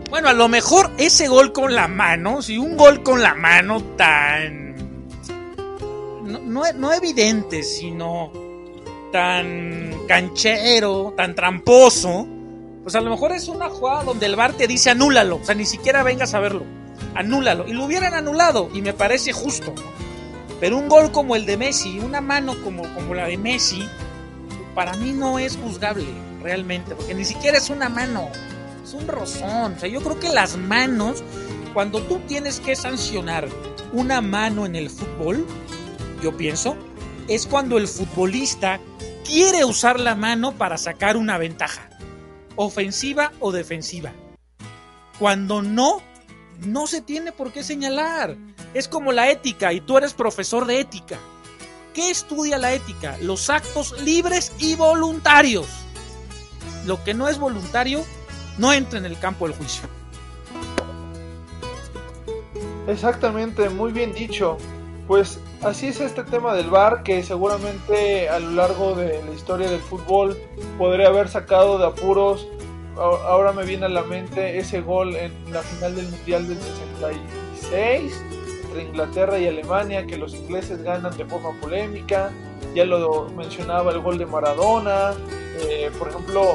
Bueno, 0.09 0.29
a 0.29 0.33
lo 0.33 0.49
mejor 0.49 0.91
ese 0.99 1.29
gol 1.29 1.53
con 1.53 1.75
la 1.75 1.89
mano, 1.89 2.43
si 2.43 2.59
un 2.59 2.77
gol 2.77 3.03
con 3.03 3.23
la 3.23 3.35
mano 3.35 3.83
tan. 3.97 4.75
No, 6.25 6.93
evidente, 6.93 7.63
sino 7.63 8.33
tan 9.13 9.93
canchero, 10.09 11.15
tan 11.17 11.35
tramposo, 11.35 12.27
pues 12.83 12.95
a 12.95 13.01
lo 13.01 13.11
mejor 13.11 13.33
es 13.33 13.49
una 13.49 13.69
jugada 13.69 14.05
donde 14.05 14.27
el 14.27 14.37
VAR 14.37 14.53
te 14.55 14.67
dice 14.67 14.91
anúlalo, 14.91 15.37
o 15.37 15.45
sea, 15.45 15.55
ni 15.55 15.67
siquiera 15.67 16.03
vengas 16.03 16.35
a 16.35 16.41
verlo, 16.41 16.65
anúlalo. 17.15 17.67
Y 17.69 17.73
lo 17.73 17.85
hubieran 17.85 18.15
anulado, 18.15 18.71
y 18.73 18.83
me 18.83 18.93
parece 18.93 19.33
justo. 19.33 19.75
Pero 20.61 20.77
un 20.77 20.89
gol 20.89 21.11
como 21.13 21.37
el 21.37 21.47
de 21.47 21.57
Messi, 21.57 21.99
una 22.01 22.21
mano 22.21 22.55
como, 22.63 22.83
como 22.95 23.15
la 23.15 23.27
de 23.27 23.39
Messi, 23.39 23.83
para 24.75 24.95
mí 24.95 25.13
no 25.13 25.39
es 25.39 25.57
juzgable, 25.57 26.07
realmente, 26.43 26.95
porque 26.95 27.15
ni 27.15 27.25
siquiera 27.25 27.59
es 27.59 27.71
una 27.71 27.89
mano 27.89 28.29
un 28.95 29.09
rozón. 29.09 29.75
O 29.75 29.79
sea, 29.79 29.89
yo 29.89 30.01
creo 30.01 30.19
que 30.19 30.29
las 30.29 30.57
manos, 30.57 31.23
cuando 31.75 32.03
tú 32.03 32.21
tienes 32.27 32.61
que 32.61 32.77
sancionar 32.77 33.49
una 33.93 34.21
mano 34.21 34.67
en 34.67 34.77
el 34.77 34.91
fútbol, 34.91 35.47
yo 36.23 36.37
pienso, 36.37 36.77
es 37.29 37.47
cuando 37.47 37.79
el 37.79 37.89
futbolista 37.89 38.81
quiere 39.25 39.65
usar 39.65 40.01
la 40.01 40.15
mano 40.15 40.53
para 40.53 40.79
sacar 40.79 41.17
una 41.17 41.39
ventaja, 41.39 41.89
ofensiva 42.57 43.33
o 43.41 43.53
defensiva. 43.53 44.13
Cuando 45.19 45.63
no, 45.63 46.01
no 46.67 46.87
se 46.87 47.01
tiene 47.01 47.33
por 47.33 47.53
qué 47.53 47.63
señalar. 47.63 48.37
Es 48.75 48.89
como 48.89 49.13
la 49.13 49.31
ética 49.31 49.73
y 49.73 49.81
tú 49.81 49.99
eres 49.99 50.15
profesor 50.15 50.67
de 50.67 50.81
ética. 50.81 51.19
¿Qué 51.95 52.11
estudia 52.11 52.57
la 52.59 52.73
ética? 52.73 53.17
Los 53.21 53.51
actos 53.51 54.01
libres 54.03 54.53
y 54.59 54.77
voluntarios. 54.77 55.67
Lo 56.87 57.03
que 57.03 57.15
no 57.15 57.29
es 57.29 57.39
voluntario 57.39 58.05
no 58.59 58.73
entra 58.73 58.99
en 58.99 59.07
el 59.07 59.19
campo 59.19 59.47
del 59.47 59.57
juicio. 59.57 59.83
Exactamente, 62.87 63.69
muy 63.69 63.93
bien 63.93 64.13
dicho. 64.13 64.57
Pues 65.11 65.41
así 65.63 65.89
es 65.89 66.01
este 66.01 66.23
tema 66.23 66.55
del 66.55 66.71
VAR 66.71 67.03
que 67.03 67.25
seguramente 67.25 68.29
a 68.29 68.39
lo 68.39 68.53
largo 68.53 68.95
de 68.95 69.21
la 69.25 69.35
historia 69.35 69.69
del 69.69 69.81
fútbol 69.81 70.39
podría 70.79 71.09
haber 71.09 71.29
sacado 71.29 71.79
de 71.79 71.87
apuros. 71.87 72.47
Ahora 72.97 73.51
me 73.51 73.65
viene 73.65 73.87
a 73.87 73.89
la 73.89 74.05
mente 74.05 74.57
ese 74.57 74.83
gol 74.83 75.17
en 75.17 75.33
la 75.53 75.63
final 75.63 75.97
del 75.97 76.07
Mundial 76.11 76.47
del 76.47 76.59
66 76.59 78.25
entre 78.67 78.85
Inglaterra 78.85 79.37
y 79.41 79.49
Alemania 79.49 80.07
que 80.07 80.17
los 80.17 80.33
ingleses 80.33 80.81
ganan 80.85 81.17
de 81.17 81.25
forma 81.25 81.61
polémica. 81.61 82.31
Ya 82.77 82.85
lo 82.85 83.31
mencionaba 83.31 83.91
el 83.91 83.99
gol 83.99 84.17
de 84.17 84.27
Maradona. 84.27 85.11
Eh, 85.59 85.91
por 85.99 86.11
ejemplo, 86.11 86.55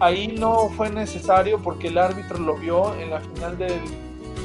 ahí 0.00 0.28
no 0.28 0.70
fue 0.70 0.88
necesario 0.88 1.58
porque 1.58 1.88
el 1.88 1.98
árbitro 1.98 2.38
lo 2.38 2.54
vio 2.54 2.94
en 2.94 3.10
la 3.10 3.20
final 3.20 3.58
de 3.58 3.78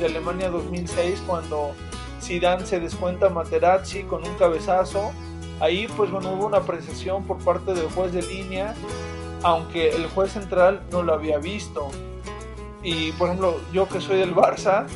Alemania 0.03 0.49
2006 0.49 1.23
cuando 1.25 1.73
Zidane 2.21 2.65
se 2.65 2.79
descuenta 2.79 3.27
a 3.27 3.29
Materazzi 3.29 4.03
con 4.03 4.27
un 4.27 4.35
cabezazo 4.35 5.11
Ahí 5.59 5.87
pues 5.97 6.09
bueno 6.09 6.31
hubo 6.33 6.45
una 6.45 6.57
apreciación 6.57 7.25
por 7.25 7.37
parte 7.39 7.73
del 7.73 7.89
juez 7.89 8.13
de 8.13 8.21
línea, 8.21 8.73
aunque 9.43 9.89
el 9.89 10.07
juez 10.07 10.31
central 10.31 10.81
no 10.91 11.03
lo 11.03 11.13
había 11.13 11.37
visto. 11.37 11.89
Y 12.81 13.11
por 13.13 13.27
ejemplo, 13.27 13.59
yo 13.73 13.87
que 13.87 13.99
soy 13.99 14.19
del 14.19 14.33
Barça, 14.33 14.87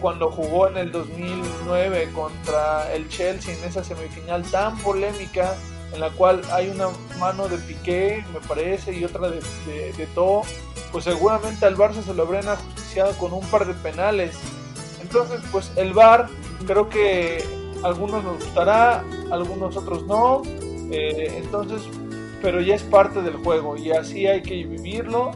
cuando 0.00 0.30
jugó 0.30 0.68
en 0.68 0.76
el 0.76 0.92
2009 0.92 2.10
contra 2.14 2.92
el 2.92 3.08
Chelsea 3.08 3.56
en 3.56 3.64
esa 3.64 3.82
semifinal 3.82 4.42
tan 4.50 4.76
polémica, 4.78 5.54
en 5.94 6.00
la 6.00 6.10
cual 6.10 6.42
hay 6.52 6.68
una 6.68 6.88
mano 7.18 7.48
de 7.48 7.56
Piqué, 7.56 8.22
me 8.34 8.40
parece, 8.40 8.92
y 8.92 9.04
otra 9.04 9.30
de, 9.30 9.40
de, 9.40 10.08
pues 10.90 11.04
seguramente 11.04 11.64
al 11.64 11.76
Barça 11.76 12.02
se 12.02 12.12
lo 12.12 12.24
habrían 12.24 12.48
ajusticiado 12.48 13.16
con 13.16 13.32
un 13.32 13.46
par 13.46 13.66
de 13.66 13.72
penales. 13.74 14.36
Entonces, 15.02 15.40
pues 15.50 15.72
el 15.76 15.92
VAR, 15.92 16.28
creo 16.66 16.88
que 16.88 17.44
algunos 17.82 18.24
nos 18.24 18.36
gustará, 18.36 19.04
algunos 19.30 19.76
otros 19.76 20.06
no. 20.06 20.42
Eh, 20.90 21.40
entonces, 21.42 21.82
pero 22.40 22.60
ya 22.60 22.74
es 22.74 22.82
parte 22.82 23.22
del 23.22 23.36
juego 23.36 23.76
y 23.76 23.90
así 23.92 24.26
hay 24.26 24.42
que 24.42 24.64
vivirlo. 24.64 25.32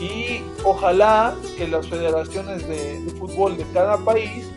Y 0.00 0.42
ojalá 0.64 1.34
que 1.56 1.66
las 1.66 1.88
federaciones 1.88 2.66
de, 2.68 3.00
de 3.00 3.10
fútbol 3.12 3.56
de 3.56 3.64
cada 3.74 3.96
país 3.98 4.48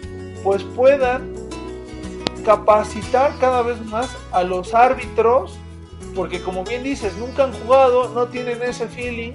pues 0.43 0.63
puedan 0.63 1.33
capacitar 2.45 3.37
cada 3.39 3.61
vez 3.61 3.79
más 3.85 4.09
a 4.31 4.43
los 4.43 4.73
árbitros, 4.73 5.57
porque 6.15 6.41
como 6.41 6.63
bien 6.63 6.83
dices, 6.83 7.15
nunca 7.17 7.45
han 7.45 7.53
jugado, 7.53 8.09
no 8.09 8.27
tienen 8.27 8.61
ese 8.63 8.87
feeling 8.87 9.33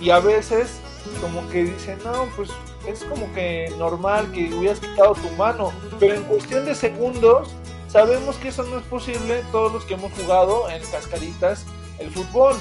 y 0.00 0.10
a 0.10 0.20
veces 0.20 0.80
como 1.20 1.46
que 1.48 1.64
dicen, 1.64 1.98
no, 2.04 2.26
pues 2.36 2.50
es 2.86 3.04
como 3.04 3.32
que 3.32 3.72
normal 3.78 4.30
que 4.32 4.52
hubieras 4.54 4.80
quitado 4.80 5.14
tu 5.14 5.28
mano, 5.36 5.72
pero 5.98 6.14
en 6.14 6.24
cuestión 6.24 6.64
de 6.64 6.74
segundos 6.74 7.54
sabemos 7.88 8.36
que 8.36 8.48
eso 8.48 8.64
no 8.64 8.78
es 8.78 8.84
posible 8.84 9.42
todos 9.52 9.72
los 9.72 9.84
que 9.84 9.94
hemos 9.94 10.12
jugado 10.12 10.68
en 10.70 10.82
cascaritas 10.90 11.64
el 11.98 12.10
fútbol. 12.10 12.56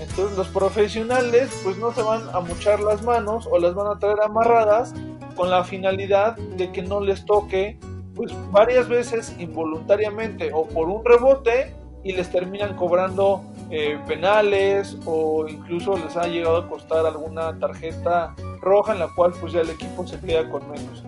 Entonces 0.00 0.36
los 0.36 0.48
profesionales 0.48 1.50
pues 1.64 1.76
no 1.76 1.92
se 1.92 2.02
van 2.02 2.22
a 2.32 2.40
muchar 2.40 2.80
las 2.80 3.02
manos 3.02 3.48
o 3.50 3.58
las 3.58 3.74
van 3.74 3.88
a 3.88 3.98
traer 3.98 4.20
amarradas 4.22 4.94
con 5.34 5.50
la 5.50 5.64
finalidad 5.64 6.36
de 6.36 6.70
que 6.72 6.82
no 6.82 7.00
les 7.00 7.24
toque 7.24 7.78
pues 8.14 8.32
varias 8.50 8.88
veces 8.88 9.34
involuntariamente 9.38 10.50
o 10.52 10.66
por 10.66 10.88
un 10.88 11.04
rebote 11.04 11.74
y 12.02 12.12
les 12.12 12.30
terminan 12.30 12.74
cobrando 12.76 13.42
eh, 13.70 13.98
penales 14.06 14.96
o 15.04 15.46
incluso 15.48 15.96
les 15.96 16.16
ha 16.16 16.26
llegado 16.26 16.56
a 16.56 16.68
costar 16.68 17.04
alguna 17.04 17.58
tarjeta 17.58 18.34
roja 18.60 18.92
en 18.92 18.98
la 18.98 19.08
cual 19.08 19.32
pues 19.40 19.52
ya 19.52 19.60
el 19.60 19.70
equipo 19.70 20.06
se 20.06 20.18
queda 20.20 20.48
con 20.48 20.70
menos. 20.70 21.04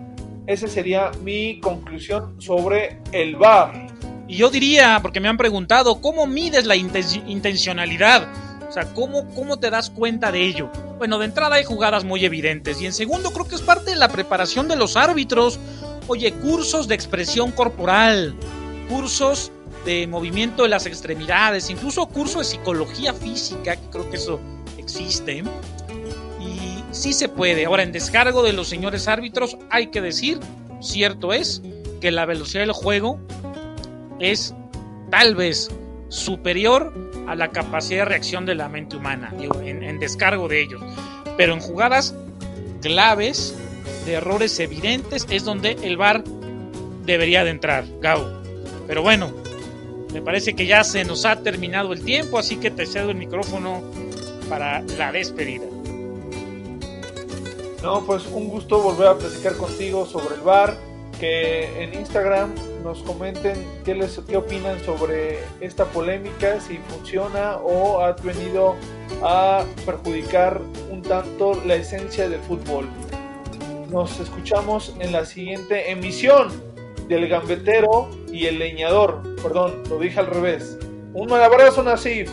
Esa 0.47 0.67
sería 0.67 1.11
mi 1.23 1.59
conclusión 1.59 2.39
sobre 2.41 2.99
el 3.11 3.35
VAR. 3.35 3.87
Y 4.27 4.37
yo 4.37 4.49
diría, 4.49 4.99
porque 5.01 5.19
me 5.19 5.27
han 5.27 5.37
preguntado, 5.37 6.01
¿cómo 6.01 6.25
mides 6.27 6.65
la 6.65 6.75
intencionalidad? 6.75 8.27
O 8.67 8.71
sea, 8.71 8.85
¿cómo, 8.93 9.27
¿cómo 9.35 9.59
te 9.59 9.69
das 9.69 9.89
cuenta 9.89 10.31
de 10.31 10.43
ello? 10.43 10.69
Bueno, 10.97 11.19
de 11.19 11.25
entrada 11.25 11.55
hay 11.55 11.65
jugadas 11.65 12.05
muy 12.05 12.23
evidentes 12.23 12.81
y 12.81 12.85
en 12.85 12.93
segundo 12.93 13.31
creo 13.31 13.47
que 13.47 13.55
es 13.55 13.61
parte 13.61 13.89
de 13.91 13.97
la 13.97 14.07
preparación 14.07 14.67
de 14.67 14.77
los 14.77 14.95
árbitros. 14.95 15.59
Oye, 16.07 16.31
cursos 16.33 16.87
de 16.87 16.95
expresión 16.95 17.51
corporal, 17.51 18.35
cursos 18.87 19.51
de 19.85 20.07
movimiento 20.07 20.63
de 20.63 20.69
las 20.69 20.85
extremidades, 20.85 21.69
incluso 21.69 22.05
curso 22.07 22.39
de 22.39 22.45
psicología 22.45 23.13
física, 23.13 23.77
creo 23.91 24.09
que 24.09 24.17
eso 24.17 24.39
existe. 24.77 25.43
Y 26.39 26.83
sí 26.91 27.13
se 27.13 27.29
puede. 27.29 27.65
Ahora, 27.65 27.83
en 27.83 27.91
descargo 27.91 28.43
de 28.43 28.53
los 28.53 28.67
señores 28.67 29.07
árbitros, 29.07 29.57
hay 29.69 29.87
que 29.87 30.01
decir, 30.01 30.39
cierto 30.81 31.33
es, 31.33 31.61
que 31.99 32.11
la 32.11 32.25
velocidad 32.25 32.63
del 32.63 32.71
juego 32.71 33.19
es 34.19 34.55
tal 35.09 35.35
vez 35.35 35.69
superior 36.09 36.93
a 37.27 37.35
la 37.35 37.49
capacidad 37.49 38.01
de 38.01 38.05
reacción 38.05 38.45
de 38.45 38.55
la 38.55 38.69
mente 38.69 38.97
humana, 38.97 39.33
en, 39.39 39.83
en 39.83 39.99
descargo 39.99 40.47
de 40.47 40.61
ellos. 40.61 40.81
Pero 41.37 41.53
en 41.53 41.59
jugadas 41.59 42.15
claves, 42.81 43.55
de 44.05 44.13
errores 44.13 44.59
evidentes, 44.59 45.27
es 45.29 45.45
donde 45.45 45.77
el 45.83 45.97
VAR 45.97 46.23
debería 47.05 47.43
de 47.43 47.51
entrar, 47.51 47.85
Gau. 48.01 48.41
Pero 48.87 49.01
bueno, 49.01 49.31
me 50.13 50.21
parece 50.21 50.53
que 50.53 50.65
ya 50.65 50.83
se 50.83 51.03
nos 51.05 51.25
ha 51.25 51.37
terminado 51.41 51.93
el 51.93 52.03
tiempo, 52.03 52.37
así 52.37 52.57
que 52.57 52.71
te 52.71 52.85
cedo 52.85 53.11
el 53.11 53.17
micrófono 53.17 53.81
para 54.49 54.81
la 54.97 55.11
despedida. 55.11 55.65
No, 57.81 58.05
pues 58.05 58.27
un 58.27 58.49
gusto 58.49 58.79
volver 58.79 59.07
a 59.07 59.17
platicar 59.17 59.55
contigo 59.55 60.05
sobre 60.05 60.35
el 60.35 60.41
bar, 60.41 60.77
que 61.19 61.83
en 61.83 61.93
Instagram 61.93 62.53
nos 62.83 63.01
comenten 63.03 63.55
qué 63.85 63.95
les 63.95 64.19
qué 64.27 64.37
opinan 64.37 64.79
sobre 64.83 65.39
esta 65.61 65.85
polémica, 65.85 66.59
si 66.59 66.77
funciona 66.89 67.57
o 67.57 68.01
ha 68.01 68.13
venido 68.13 68.75
a 69.23 69.63
perjudicar 69.85 70.61
un 70.91 71.01
tanto 71.01 71.61
la 71.65 71.75
esencia 71.75 72.27
del 72.27 72.39
fútbol. 72.41 72.87
Nos 73.89 74.19
escuchamos 74.19 74.95
en 74.99 75.11
la 75.11 75.25
siguiente 75.25 75.91
emisión 75.91 76.49
del 77.07 77.27
gambetero 77.27 78.09
y 78.31 78.45
el 78.45 78.59
leñador. 78.59 79.30
Perdón, 79.41 79.83
lo 79.89 79.99
dije 79.99 80.19
al 80.19 80.27
revés. 80.27 80.77
Un 81.13 81.31
abrazo, 81.33 81.83
Nasif. 81.83 82.29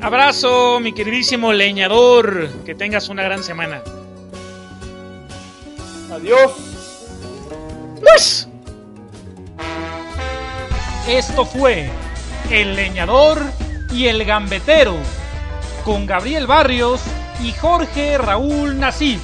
Abrazo, 0.00 0.80
mi 0.80 0.92
queridísimo 0.92 1.52
leñador. 1.52 2.48
Que 2.64 2.74
tengas 2.74 3.08
una 3.08 3.22
gran 3.22 3.42
semana. 3.42 3.82
Adiós. 6.12 6.52
Pues. 8.00 8.48
Esto 11.08 11.44
fue 11.44 11.90
El 12.50 12.76
Leñador 12.76 13.42
y 13.92 14.06
el 14.06 14.24
Gambetero 14.24 14.96
con 15.84 16.06
Gabriel 16.06 16.46
Barrios 16.46 17.02
y 17.42 17.52
Jorge 17.52 18.16
Raúl 18.16 18.78
Nasif. 18.78 19.20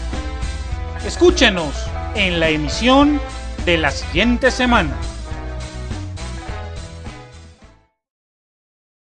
Escúchenos 1.06 1.74
en 2.14 2.38
la 2.38 2.50
emisión 2.50 3.20
de 3.64 3.78
la 3.78 3.90
siguiente 3.90 4.50
semana. 4.50 4.96